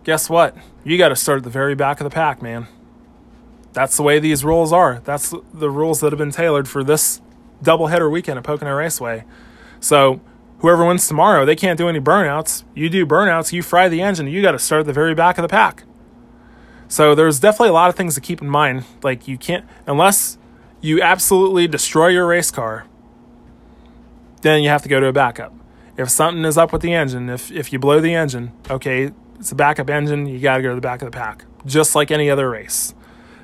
[0.03, 0.57] guess what?
[0.83, 2.67] You got to start at the very back of the pack, man.
[3.71, 4.99] That's the way these rules are.
[5.05, 7.21] That's the rules that have been tailored for this
[7.63, 9.23] doubleheader weekend at Pocono Raceway.
[9.79, 10.21] So
[10.59, 12.63] whoever wins tomorrow, they can't do any burnouts.
[12.75, 15.37] You do burnouts, you fry the engine, you got to start at the very back
[15.37, 15.83] of the pack.
[16.87, 18.83] So there's definitely a lot of things to keep in mind.
[19.03, 20.37] Like you can't unless
[20.81, 22.87] you absolutely destroy your race car,
[24.41, 25.53] then you have to go to a backup.
[25.97, 29.51] If something is up with the engine, if if you blow the engine, okay, it's
[29.51, 32.09] a backup engine, you got to go to the back of the pack, just like
[32.09, 32.93] any other race.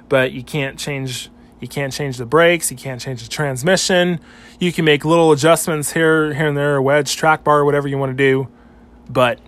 [0.09, 1.29] But you can't change
[1.65, 2.69] you can't change the brakes.
[2.69, 4.19] You can't change the transmission.
[4.59, 8.11] You can make little adjustments here, here and there, wedge, track bar, whatever you want
[8.11, 8.47] to do.
[9.09, 9.39] But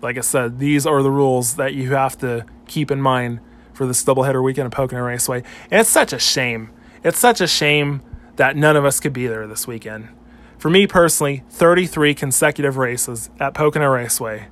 [0.00, 3.40] like I said, these are the rules that you have to keep in mind
[3.74, 5.42] for this doubleheader weekend of Pocono Raceway.
[5.70, 6.70] And it's such a shame.
[7.04, 8.00] It's such a shame
[8.36, 10.08] that none of us could be there this weekend.
[10.56, 14.48] For me personally, 33 consecutive races at Pocono Raceway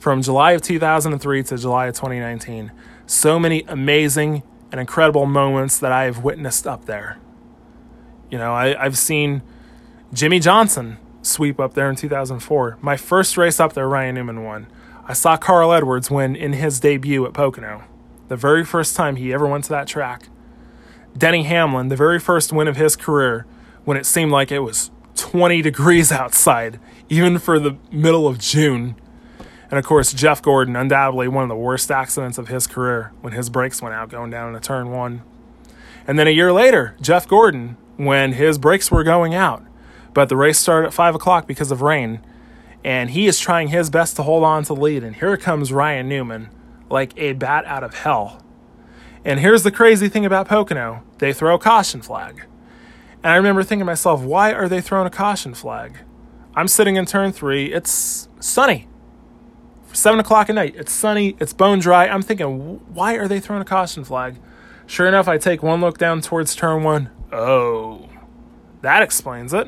[0.00, 2.72] from July of 2003 to July of 2019.
[3.06, 4.42] So many amazing
[4.74, 7.20] and incredible moments that I have witnessed up there.
[8.28, 9.40] You know, I, I've seen
[10.12, 12.78] Jimmie Johnson sweep up there in 2004.
[12.80, 14.66] My first race up there, Ryan Newman won.
[15.06, 17.84] I saw Carl Edwards win in his debut at Pocono,
[18.26, 20.28] the very first time he ever went to that track.
[21.16, 23.46] Denny Hamlin, the very first win of his career,
[23.84, 28.96] when it seemed like it was 20 degrees outside, even for the middle of June.
[29.70, 33.32] And of course, Jeff Gordon, undoubtedly one of the worst accidents of his career when
[33.32, 35.22] his brakes went out going down in a turn one.
[36.06, 39.62] And then a year later, Jeff Gordon, when his brakes were going out,
[40.12, 42.20] but the race started at 5 o'clock because of rain,
[42.84, 45.02] and he is trying his best to hold on to the lead.
[45.02, 46.50] And here comes Ryan Newman,
[46.90, 48.42] like a bat out of hell.
[49.24, 52.44] And here's the crazy thing about Pocono they throw a caution flag.
[53.22, 56.00] And I remember thinking to myself, why are they throwing a caution flag?
[56.54, 58.86] I'm sitting in turn three, it's sunny
[59.94, 60.74] seven o'clock at night.
[60.76, 61.36] It's sunny.
[61.40, 62.06] It's bone dry.
[62.06, 64.36] I'm thinking, why are they throwing a caution flag?
[64.86, 67.10] Sure enough, I take one look down towards turn one.
[67.32, 68.08] Oh,
[68.82, 69.66] that explains it.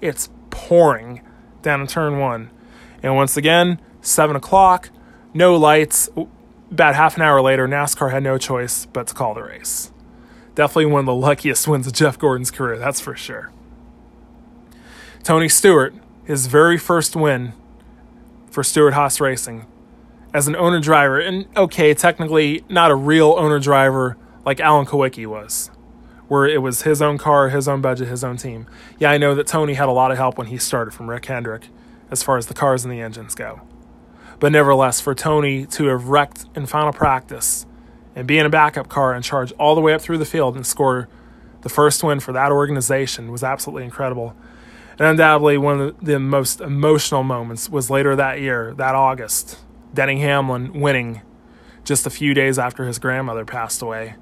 [0.00, 1.22] It's pouring
[1.62, 2.50] down in turn one.
[3.02, 4.90] And once again, seven o'clock,
[5.32, 6.08] no lights.
[6.70, 9.92] About half an hour later, NASCAR had no choice but to call the race.
[10.54, 13.52] Definitely one of the luckiest wins of Jeff Gordon's career, that's for sure.
[15.22, 15.94] Tony Stewart,
[16.24, 17.52] his very first win
[18.58, 19.66] for Stewart Haas Racing
[20.34, 25.28] as an owner driver, and okay, technically not a real owner driver like Alan Kulwicki
[25.28, 25.70] was,
[26.26, 28.66] where it was his own car, his own budget, his own team.
[28.98, 31.26] Yeah, I know that Tony had a lot of help when he started from Rick
[31.26, 31.68] Hendrick
[32.10, 33.60] as far as the cars and the engines go.
[34.40, 37.64] But nevertheless, for Tony to have wrecked in final practice
[38.16, 40.56] and be in a backup car and charge all the way up through the field
[40.56, 41.08] and score
[41.60, 44.34] the first win for that organization was absolutely incredible.
[44.98, 49.58] And undoubtedly, one of the most emotional moments was later that year, that August,
[49.94, 51.22] Denny Hamlin winning
[51.84, 54.16] just a few days after his grandmother passed away.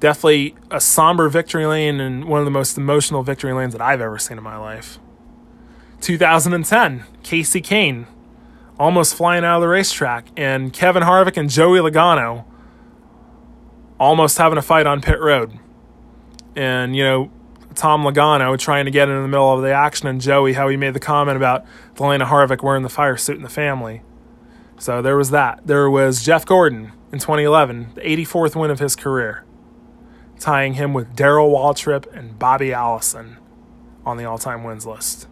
[0.00, 4.00] Definitely a somber victory lane and one of the most emotional victory lanes that I've
[4.00, 4.98] ever seen in my life.
[6.00, 8.06] 2010, Casey Kahne
[8.78, 12.44] almost flying out of the racetrack, and Kevin Harvick and Joey Logano
[14.00, 15.56] almost having a fight on pit road.
[16.56, 17.30] And, you know,
[17.74, 20.76] Tom Logano trying to get in the middle of the action, and Joey, how he
[20.76, 21.64] made the comment about
[21.94, 24.02] DeLana Harvick wearing the fire suit in the family.
[24.78, 25.66] So there was that.
[25.66, 29.44] There was Jeff Gordon in 2011, the 84th win of his career,
[30.38, 33.36] tying him with Darrell Waltrip and Bobby Allison
[34.04, 35.28] on the all time wins list.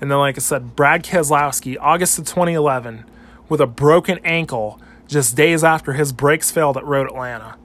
[0.00, 3.04] And then, like I said, Brad Keselowski, August of 2011,
[3.48, 7.56] with a broken ankle just days after his brakes failed at Road Atlanta.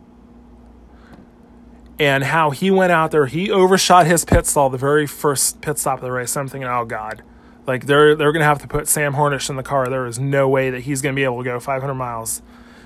[1.99, 5.77] And how he went out there, he overshot his pit stall the very first pit
[5.77, 6.37] stop of the race.
[6.37, 7.23] I'm thinking, oh God,
[7.67, 9.87] like they're they're gonna have to put Sam Hornish in the car.
[9.87, 12.41] There is no way that he's gonna be able to go 500 miles.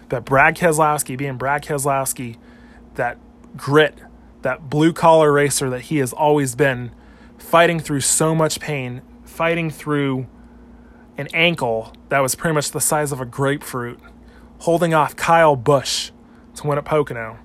[0.10, 2.38] But Brad Keselowski, being Brad Keselowski,
[2.96, 3.18] that
[3.56, 4.00] grit,
[4.42, 6.92] that blue collar racer that he has always been,
[7.38, 10.28] fighting through so much pain, fighting through
[11.18, 14.00] an ankle that was pretty much the size of a grapefruit,
[14.60, 16.12] holding off Kyle Busch
[16.56, 17.38] to win at Pocono.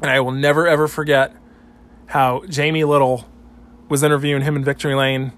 [0.00, 1.34] And I will never ever forget
[2.06, 3.28] how Jamie Little
[3.88, 5.32] was interviewing him in Victory Lane.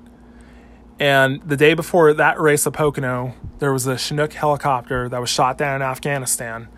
[0.98, 5.30] And the day before that race at Pocono, there was a Chinook helicopter that was
[5.30, 6.68] shot down in Afghanistan,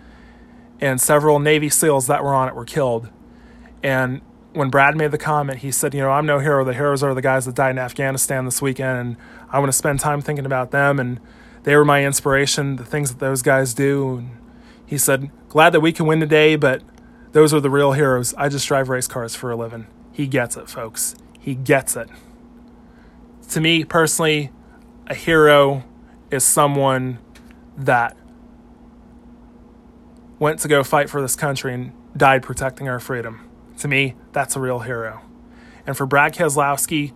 [0.80, 3.10] and several Navy SEALs that were on it were killed.
[3.82, 4.20] And
[4.52, 6.64] when Brad made the comment, he said, You know, I'm no hero.
[6.64, 9.16] The heroes are the guys that died in Afghanistan this weekend, and
[9.50, 11.00] I want to spend time thinking about them.
[11.00, 11.20] And
[11.64, 14.18] they were my inspiration, the things that those guys do.
[14.18, 14.30] And
[14.86, 16.82] he said, Glad that we can win today, but
[17.32, 18.34] those are the real heroes.
[18.36, 19.86] I just drive race cars for a living.
[20.12, 21.14] He gets it, folks.
[21.40, 22.08] He gets it.
[23.50, 24.50] To me personally,
[25.06, 25.84] a hero
[26.30, 27.18] is someone
[27.76, 28.16] that
[30.38, 33.48] went to go fight for this country and died protecting our freedom.
[33.78, 35.22] To me, that's a real hero.
[35.86, 37.12] And for Brad Keselowski,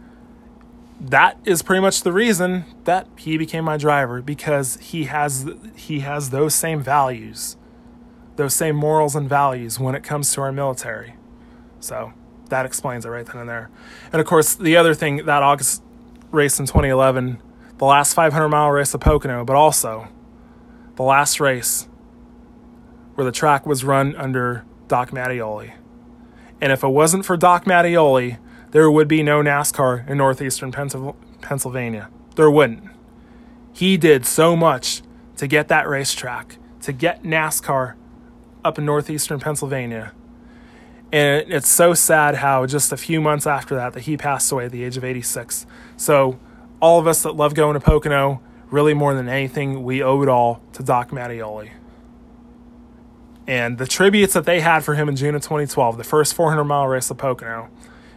[1.00, 6.00] that is pretty much the reason that he became my driver because he has he
[6.00, 7.56] has those same values,
[8.37, 11.14] those same morals and values when it comes to our military.
[11.80, 12.12] So
[12.49, 13.70] that explains it right then and there.
[14.12, 15.82] And of course, the other thing that August
[16.30, 17.43] race in 2011,
[17.78, 20.09] the last 500 mile race of Pocono, but also
[20.97, 21.89] the last race
[23.14, 25.72] where the track was run under Doc Mattioli.
[26.61, 28.39] And if it wasn't for Doc Mattioli,
[28.70, 32.11] there would be no NASCAR in northeastern Pennsylvania.
[32.34, 32.84] There wouldn't.
[33.72, 35.03] He did so much
[35.37, 37.95] to get that racetrack, to get NASCAR
[38.66, 40.12] up in northeastern Pennsylvania.
[41.12, 44.66] And it's so sad how just a few months after that that he passed away
[44.66, 45.64] at the age of 86.
[45.96, 46.38] So
[46.80, 50.28] all of us that love going to Pocono, really more than anything, we owe it
[50.28, 51.70] all to Doc Mattioli.
[53.46, 56.64] And the tributes that they had for him in June of 2012, the first 400
[56.64, 57.68] mile race of Pocono,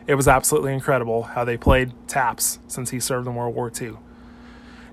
[0.08, 3.98] it was absolutely incredible how they played taps since he served in World War II.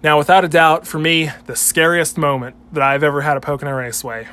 [0.03, 3.73] Now, without a doubt, for me, the scariest moment that I've ever had at Pocono
[3.73, 4.29] Raceway,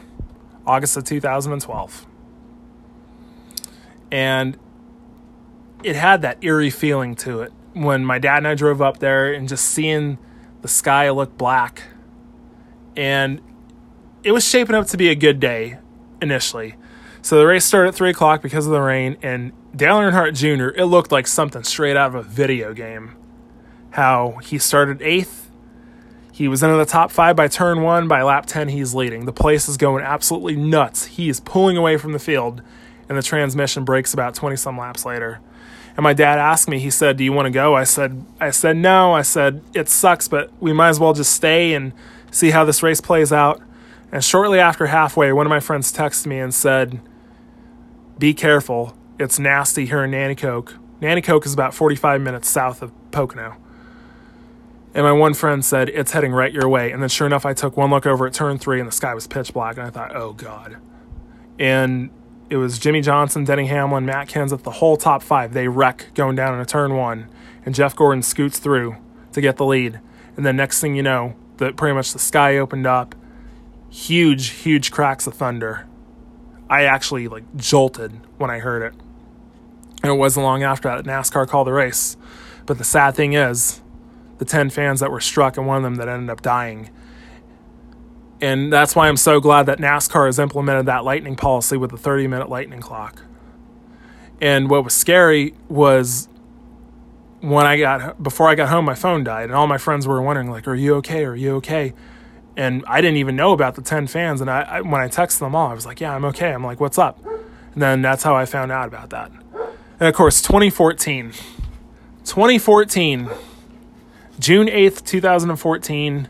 [0.66, 2.08] August of 2012.
[4.12, 4.58] And
[5.84, 9.34] it had that eerie feeling to it when my dad and I drove up there
[9.34, 10.18] and just seeing
[10.62, 11.84] the sky look black.
[12.96, 13.42] And
[14.24, 15.78] it was shaping up to be a good day
[16.22, 16.76] initially.
[17.22, 20.78] So the race started at 3 o'clock because of the rain, and Dale Earnhardt Jr.,
[20.78, 23.16] it looked like something straight out of a video game.
[23.92, 25.50] How he started eighth,
[26.34, 28.08] he was into the top five by turn one.
[28.08, 29.26] By lap 10, he's leading.
[29.26, 31.06] The place is going absolutely nuts.
[31.06, 32.64] He is pulling away from the field,
[33.08, 35.40] and the transmission breaks about 20 some laps later.
[35.96, 37.76] And my dad asked me, he said, Do you want to go?
[37.76, 39.14] I said, I said, no.
[39.14, 41.94] I said, it sucks, but we might as well just stay and
[42.32, 43.62] see how this race plays out.
[44.12, 47.00] And shortly after halfway, one of my friends texted me and said,
[48.18, 48.98] Be careful.
[49.20, 50.74] It's nasty here in Nanticoke.
[51.00, 53.58] Nanticoke is about 45 minutes south of Pocono.
[54.94, 56.92] And my one friend said, It's heading right your way.
[56.92, 59.14] And then sure enough, I took one look over at turn three and the sky
[59.14, 59.78] was pitch black.
[59.78, 60.78] And I thought, Oh God.
[61.58, 62.10] And
[62.50, 65.54] it was Jimmie Johnson, Denny Hamlin, Matt Kenseth, the whole top five.
[65.54, 67.28] They wreck going down in a turn one.
[67.66, 68.98] And Jeff Gordon scoots through
[69.32, 70.00] to get the lead.
[70.36, 73.16] And then next thing you know, the, pretty much the sky opened up
[73.94, 75.88] huge, huge cracks of thunder.
[76.70, 79.00] I actually like jolted when I heard it.
[80.02, 82.18] And it wasn't long after that NASCAR called the race.
[82.66, 83.82] But the sad thing is,
[84.44, 86.90] the 10 fans that were struck and one of them that ended up dying.
[88.42, 91.98] And that's why I'm so glad that NASCAR has implemented that lightning policy with the
[91.98, 93.24] 30 minute lightning clock.
[94.42, 96.28] And what was scary was
[97.40, 100.22] when I got before I got home, my phone died, and all my friends were
[100.22, 101.24] wondering, like, "Are you okay?
[101.24, 101.94] Are you okay?"
[102.58, 104.42] And I didn't even know about the ten fans.
[104.42, 106.64] And I, I when I texted them all, I was like, "Yeah, I'm okay." I'm
[106.64, 109.32] like, "What's up?" And then that's how I found out about that.
[110.00, 111.32] And of course, 2014,
[112.26, 113.30] 2014,
[114.40, 116.28] June 8th, 2014,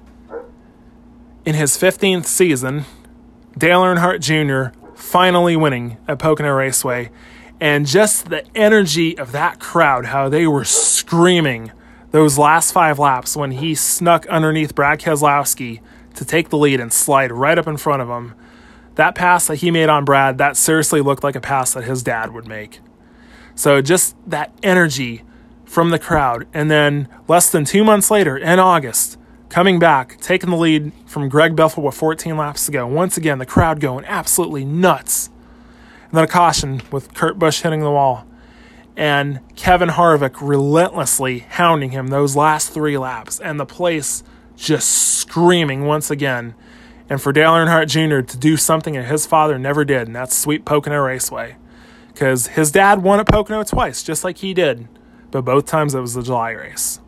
[1.46, 2.84] in his 15th season,
[3.58, 4.78] Dale Earnhardt Jr.
[4.94, 7.12] finally winning at Pocono Raceway
[7.62, 11.72] and just the energy of that crowd, how they were screaming
[12.12, 15.80] those last five laps when he snuck underneath Brad Keselowski
[16.16, 18.36] to take the lead and slide right up in front of him.
[18.96, 22.04] That pass that he made on Brad, that seriously looked like a pass that his
[22.04, 22.82] dad would make.
[23.56, 25.24] So just that energy
[25.74, 26.46] from the crowd.
[26.54, 29.18] And then less than two months later, in August,
[29.50, 32.86] coming back, taking the lead from Greg Biffle with 14 laps to go.
[32.86, 35.32] Once again, the crowd going absolutely nuts
[36.04, 38.28] and then a caution with Kurt Busch hitting the wall.
[38.96, 44.24] And Kevin Harvick relentlessly hounding him those last three laps, and the place
[44.56, 46.54] just screaming once again.
[47.10, 48.22] And for Dale Earnhardt Jr.
[48.22, 51.56] to do something that his father never did, and that's sweep Pocono Raceway.
[52.10, 54.88] Because his dad won at Pocono twice, just like he did,
[55.34, 57.00] but both times it was the July race.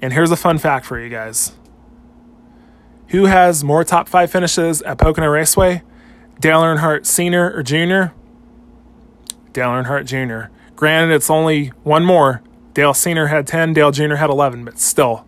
[0.00, 1.52] And here's a fun fact for you guys
[3.08, 5.82] Who has more top five finishes at Pocono Raceway?
[6.38, 7.52] Dale Earnhardt Sr.
[7.56, 8.14] or Jr.?
[9.52, 10.52] Dale Earnhardt Jr.
[10.76, 12.42] Granted, it's only one more.
[12.74, 13.26] Dale Sr.
[13.26, 14.16] had 10, Dale Jr.
[14.16, 15.26] had 11, but still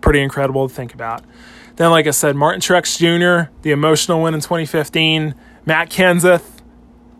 [0.00, 1.24] pretty incredible to think about.
[1.76, 5.34] Then, like I said, Martin Truex Jr., the emotional win in 2015,
[5.66, 6.62] Matt Kenseth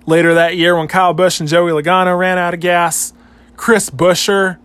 [0.07, 3.13] later that year when Kyle Busch and Joey Logano ran out of gas,
[3.59, 4.57] Chris Buescher,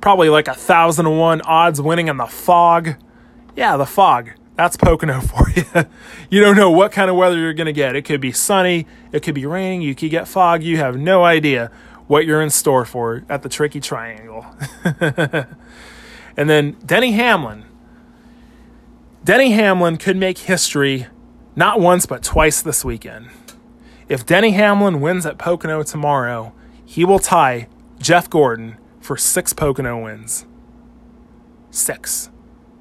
[0.00, 2.96] probably like a thousand to one odds winning in the fog.
[3.54, 4.30] Yeah, the fog.
[4.56, 5.64] That's Pocono for you.
[6.30, 7.94] you don't know what kind of weather you're going to get.
[7.94, 10.62] It could be sunny, it could be raining, you could get fog.
[10.62, 11.70] You have no idea
[12.06, 14.46] what you're in store for at the Tricky Triangle.
[14.84, 17.66] and then Denny Hamlin.
[19.24, 21.06] Denny Hamlin could make history
[21.54, 23.28] not once but twice this weekend.
[24.08, 26.54] If Denny Hamlin wins at Pocono tomorrow,
[26.86, 27.68] he will tie
[28.00, 30.46] Jeff Gordon for six Pocono wins.
[31.70, 32.30] Six.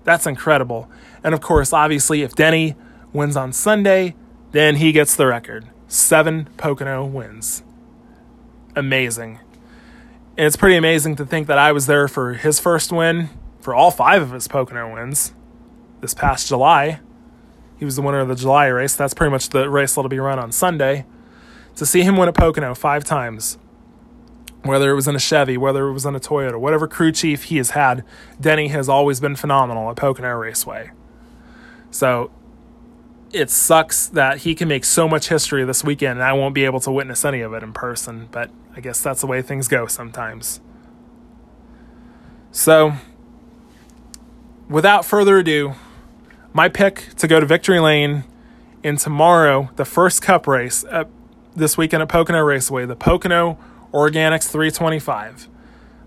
[0.04, 0.90] That's incredible.
[1.24, 2.76] And of course, obviously, if Denny
[3.14, 4.16] wins on Sunday,
[4.52, 5.68] then he gets the record.
[5.88, 7.64] Seven Pocono wins.
[8.76, 9.40] Amazing.
[10.38, 13.30] And it's pretty amazing to think that I was there for his first win,
[13.62, 15.34] for all five of his Pocono wins
[16.02, 17.00] this past July.
[17.78, 18.96] He was the winner of the July race.
[18.96, 21.06] That's pretty much the race that'll be run on Sunday.
[21.76, 23.58] To see him win at Pocono five times
[24.66, 27.44] whether it was in a Chevy, whether it was in a Toyota, whatever crew chief
[27.44, 28.04] he has had,
[28.42, 30.92] Denny has always been phenomenal at Pocono Raceway.
[31.92, 32.32] So
[33.32, 36.66] it sucks that he can make so much history this weekend and I won't be
[36.66, 39.68] able to witness any of it in person, but I guess that's the way things
[39.68, 40.60] go sometimes.
[42.52, 42.94] So,
[44.70, 45.76] without further ado,
[46.54, 48.24] my pick to go to Victory Lane
[48.82, 51.10] in tomorrow, the first cup race at,
[51.54, 53.58] this weekend at Pocono Raceway, the Pocono
[53.96, 55.48] Organics 325.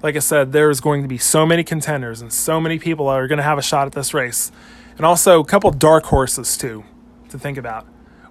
[0.03, 3.13] Like I said, there's going to be so many contenders and so many people that
[3.13, 4.53] are going to have a shot at this race.
[4.99, 6.85] And also a couple dark horses, too,
[7.31, 7.87] to think about.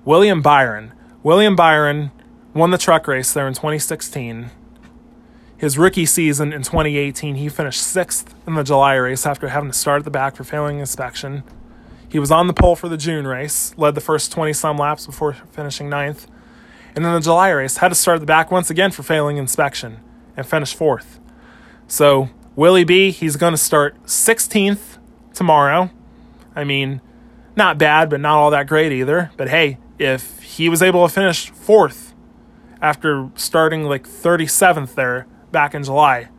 [0.06, 0.94] William Byron.
[1.24, 2.12] William Byron
[2.54, 4.52] won the truck race there in 2016.
[5.58, 9.78] His rookie season in 2018, he finished sixth in the July race after having to
[9.78, 11.44] start at the back for failing inspection.
[12.08, 15.08] He was on the pole for the June race, led the first 20 some laps
[15.08, 16.28] before finishing ninth
[16.98, 20.00] and in the July race had to start the back once again for failing inspection
[20.36, 21.20] and finish fourth.
[21.88, 24.98] So Willie B, he's going to start 16th
[25.32, 25.92] tomorrow.
[26.56, 27.00] I mean,
[27.56, 29.30] not bad, but not all that great either.
[29.38, 32.16] But hey, if he was able to finish fourth
[32.82, 36.30] after starting like 37th there back in July,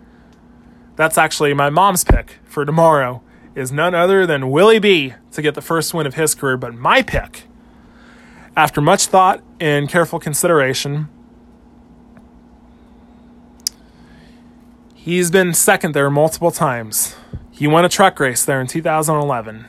[0.97, 3.23] that's actually my mom's pick for tomorrow
[3.55, 6.57] is none other than Willie B to get the first win of his career.
[6.57, 7.45] But my pick
[8.59, 11.09] after much thought and careful consideration,
[14.97, 17.15] he's been second there multiple times.
[17.53, 19.67] He won a truck race there in 2011.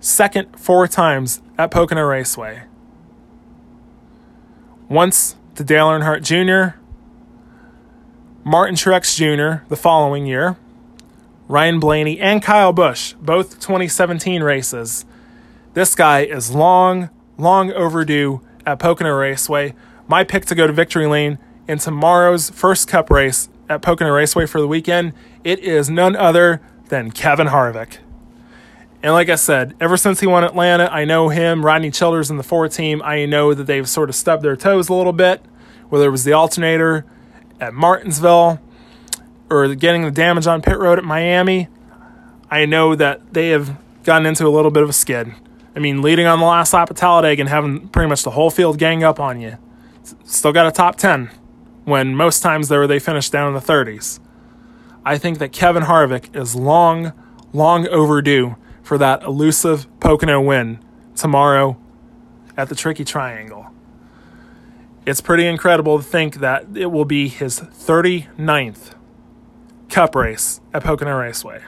[0.00, 2.62] Second four times at Pocono Raceway.
[4.88, 6.78] Once to Dale Earnhardt Jr.,
[8.44, 9.62] Martin Truex Jr.
[9.68, 10.56] the following year,
[11.48, 15.04] Ryan Blaney, and Kyle Busch, both 2017 races
[15.74, 17.10] This guy is long,
[17.40, 19.74] long overdue at Pocono Raceway.
[20.06, 24.46] My pick to go to Victory Lane in tomorrow's first cup race at Pocono Raceway
[24.46, 25.12] for the weekend,
[25.44, 27.98] it is none other than Kevin Harvick.
[29.02, 32.38] And like I said, ever since he won Atlanta, I know him, Rodney Childers, and
[32.38, 33.00] the four team.
[33.02, 35.42] I know that they've sort of stubbed their toes a little bit,
[35.88, 37.06] whether it was the alternator
[37.60, 38.60] at Martinsville
[39.48, 41.68] or getting the damage on pit road at Miami.
[42.50, 45.32] I know that they have gotten into a little bit of a skid.
[45.74, 48.50] I mean, leading on the last lap of Talladega and having pretty much the whole
[48.50, 49.56] field gang up on you.
[50.24, 51.30] Still got a top 10
[51.84, 54.18] when most times there they finished down in the 30s.
[55.04, 57.12] I think that Kevin Harvick is long,
[57.52, 60.82] long overdue for that elusive Pocono win
[61.14, 61.76] tomorrow
[62.56, 63.66] at the Tricky Triangle.
[65.06, 68.94] It's pretty incredible to think that it will be his 39th
[69.88, 71.62] Cup race at Pocono Raceway.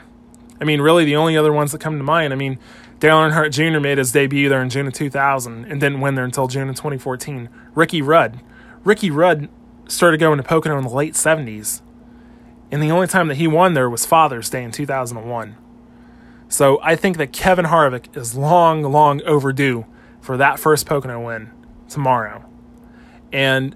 [0.61, 2.59] I mean, really, the only other ones that come to mind, I mean,
[3.03, 3.81] Dale Earnhardt Jr.
[3.81, 6.77] made his debut there in June of 2000 and didn't win there until June of
[6.77, 7.49] 2014.
[7.75, 8.39] Ricky Rudd.
[8.85, 9.49] Ricky Rudd
[9.89, 11.81] started going to Pocono in the late 70s.
[12.71, 15.57] And the only time that he won there was Father's Day in 2001.
[16.47, 19.85] So I think that Kevin Harvick is long, long overdue
[20.21, 21.51] for that first Pocono win
[21.89, 22.45] tomorrow.
[23.33, 23.75] And,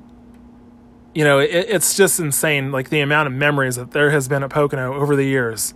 [1.14, 4.42] you know, it, it's just insane, like the amount of memories that there has been
[4.42, 5.74] at Pocono over the years,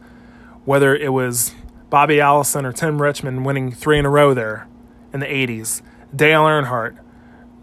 [0.64, 1.54] whether it was
[1.92, 4.68] Bobby Allison or Tim Richmond winning three in a row there
[5.14, 5.84] in the 80s,
[6.16, 6.98] Dale Earnhardt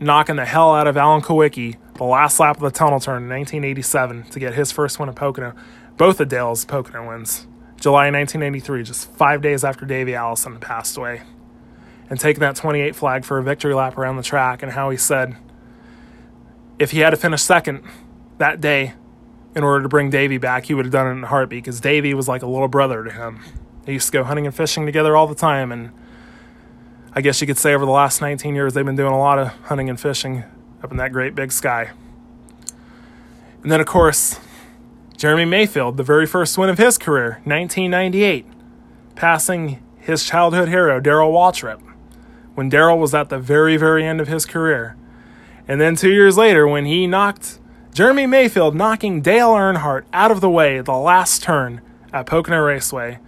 [0.01, 3.29] knocking the hell out of Alan Kulwicki the last lap of the tunnel turn in
[3.29, 5.55] 1987 to get his first win at Pocono.
[5.97, 7.47] Both of Dale's Pocono wins.
[7.81, 11.23] July 1983, just five days after Davey Allison passed away.
[12.09, 14.97] And taking that 28 flag for a victory lap around the track, and how he
[14.97, 15.37] said
[16.79, 17.83] if he had to finish second
[18.39, 18.95] that day
[19.57, 21.81] in order to bring Davey back, he would have done it in a heartbeat because
[21.81, 23.41] Davey was like a little brother to him.
[23.89, 25.93] They used to go hunting and fishing together all the time, and
[27.15, 29.39] I guess you could say over the last 19 years they've been doing a lot
[29.39, 30.45] of hunting and fishing
[30.83, 31.93] up in that great big sky.
[33.63, 34.39] And then, of course,
[35.17, 38.45] Jeremy Mayfield, the very first win of his career, 1998,
[39.15, 41.81] passing his childhood hero, Darrell Waltrip,
[42.57, 44.99] when Darrell was at the very, very end of his career.
[45.67, 47.59] And then two years later, when he knocked
[47.95, 51.81] Jeremy Mayfield, knocking Dale Earnhardt out of the way the last turn
[52.13, 53.21] at Pocono Raceway,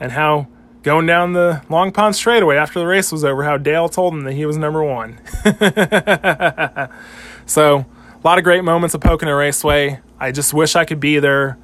[0.00, 0.48] and how
[0.82, 4.22] going down the Long Pond straightaway after the race was over, how Dale told him
[4.24, 5.18] that he was number one.
[7.46, 10.00] so, a lot of great moments at Pocono Raceway.
[10.18, 11.58] I just wish I could be there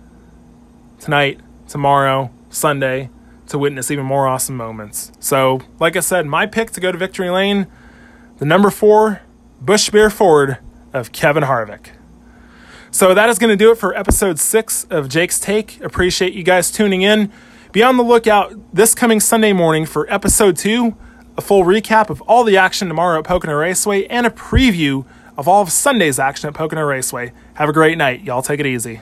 [1.01, 3.11] tonight, tomorrow, Sunday
[3.49, 5.13] to witness even more awesome moments.
[5.21, 7.67] So, like I said, my pick to go to Victory Lane,
[8.39, 9.21] the number four
[9.61, 10.59] Busch Beer Ford
[10.93, 11.89] of Kevin Harvick.
[12.91, 15.81] So that is going to do it for episode six of Jake's Take.
[15.81, 17.33] Appreciate you guys tuning in.
[17.75, 20.95] Be on the lookout this coming Sunday morning for episode two,
[21.37, 25.05] a full recap of all the action tomorrow at Pocono Raceway, and a preview
[25.37, 27.33] of all of Sunday's action at Pocono Raceway.
[27.55, 28.23] Have a great night.
[28.23, 29.01] Y'all take it easy.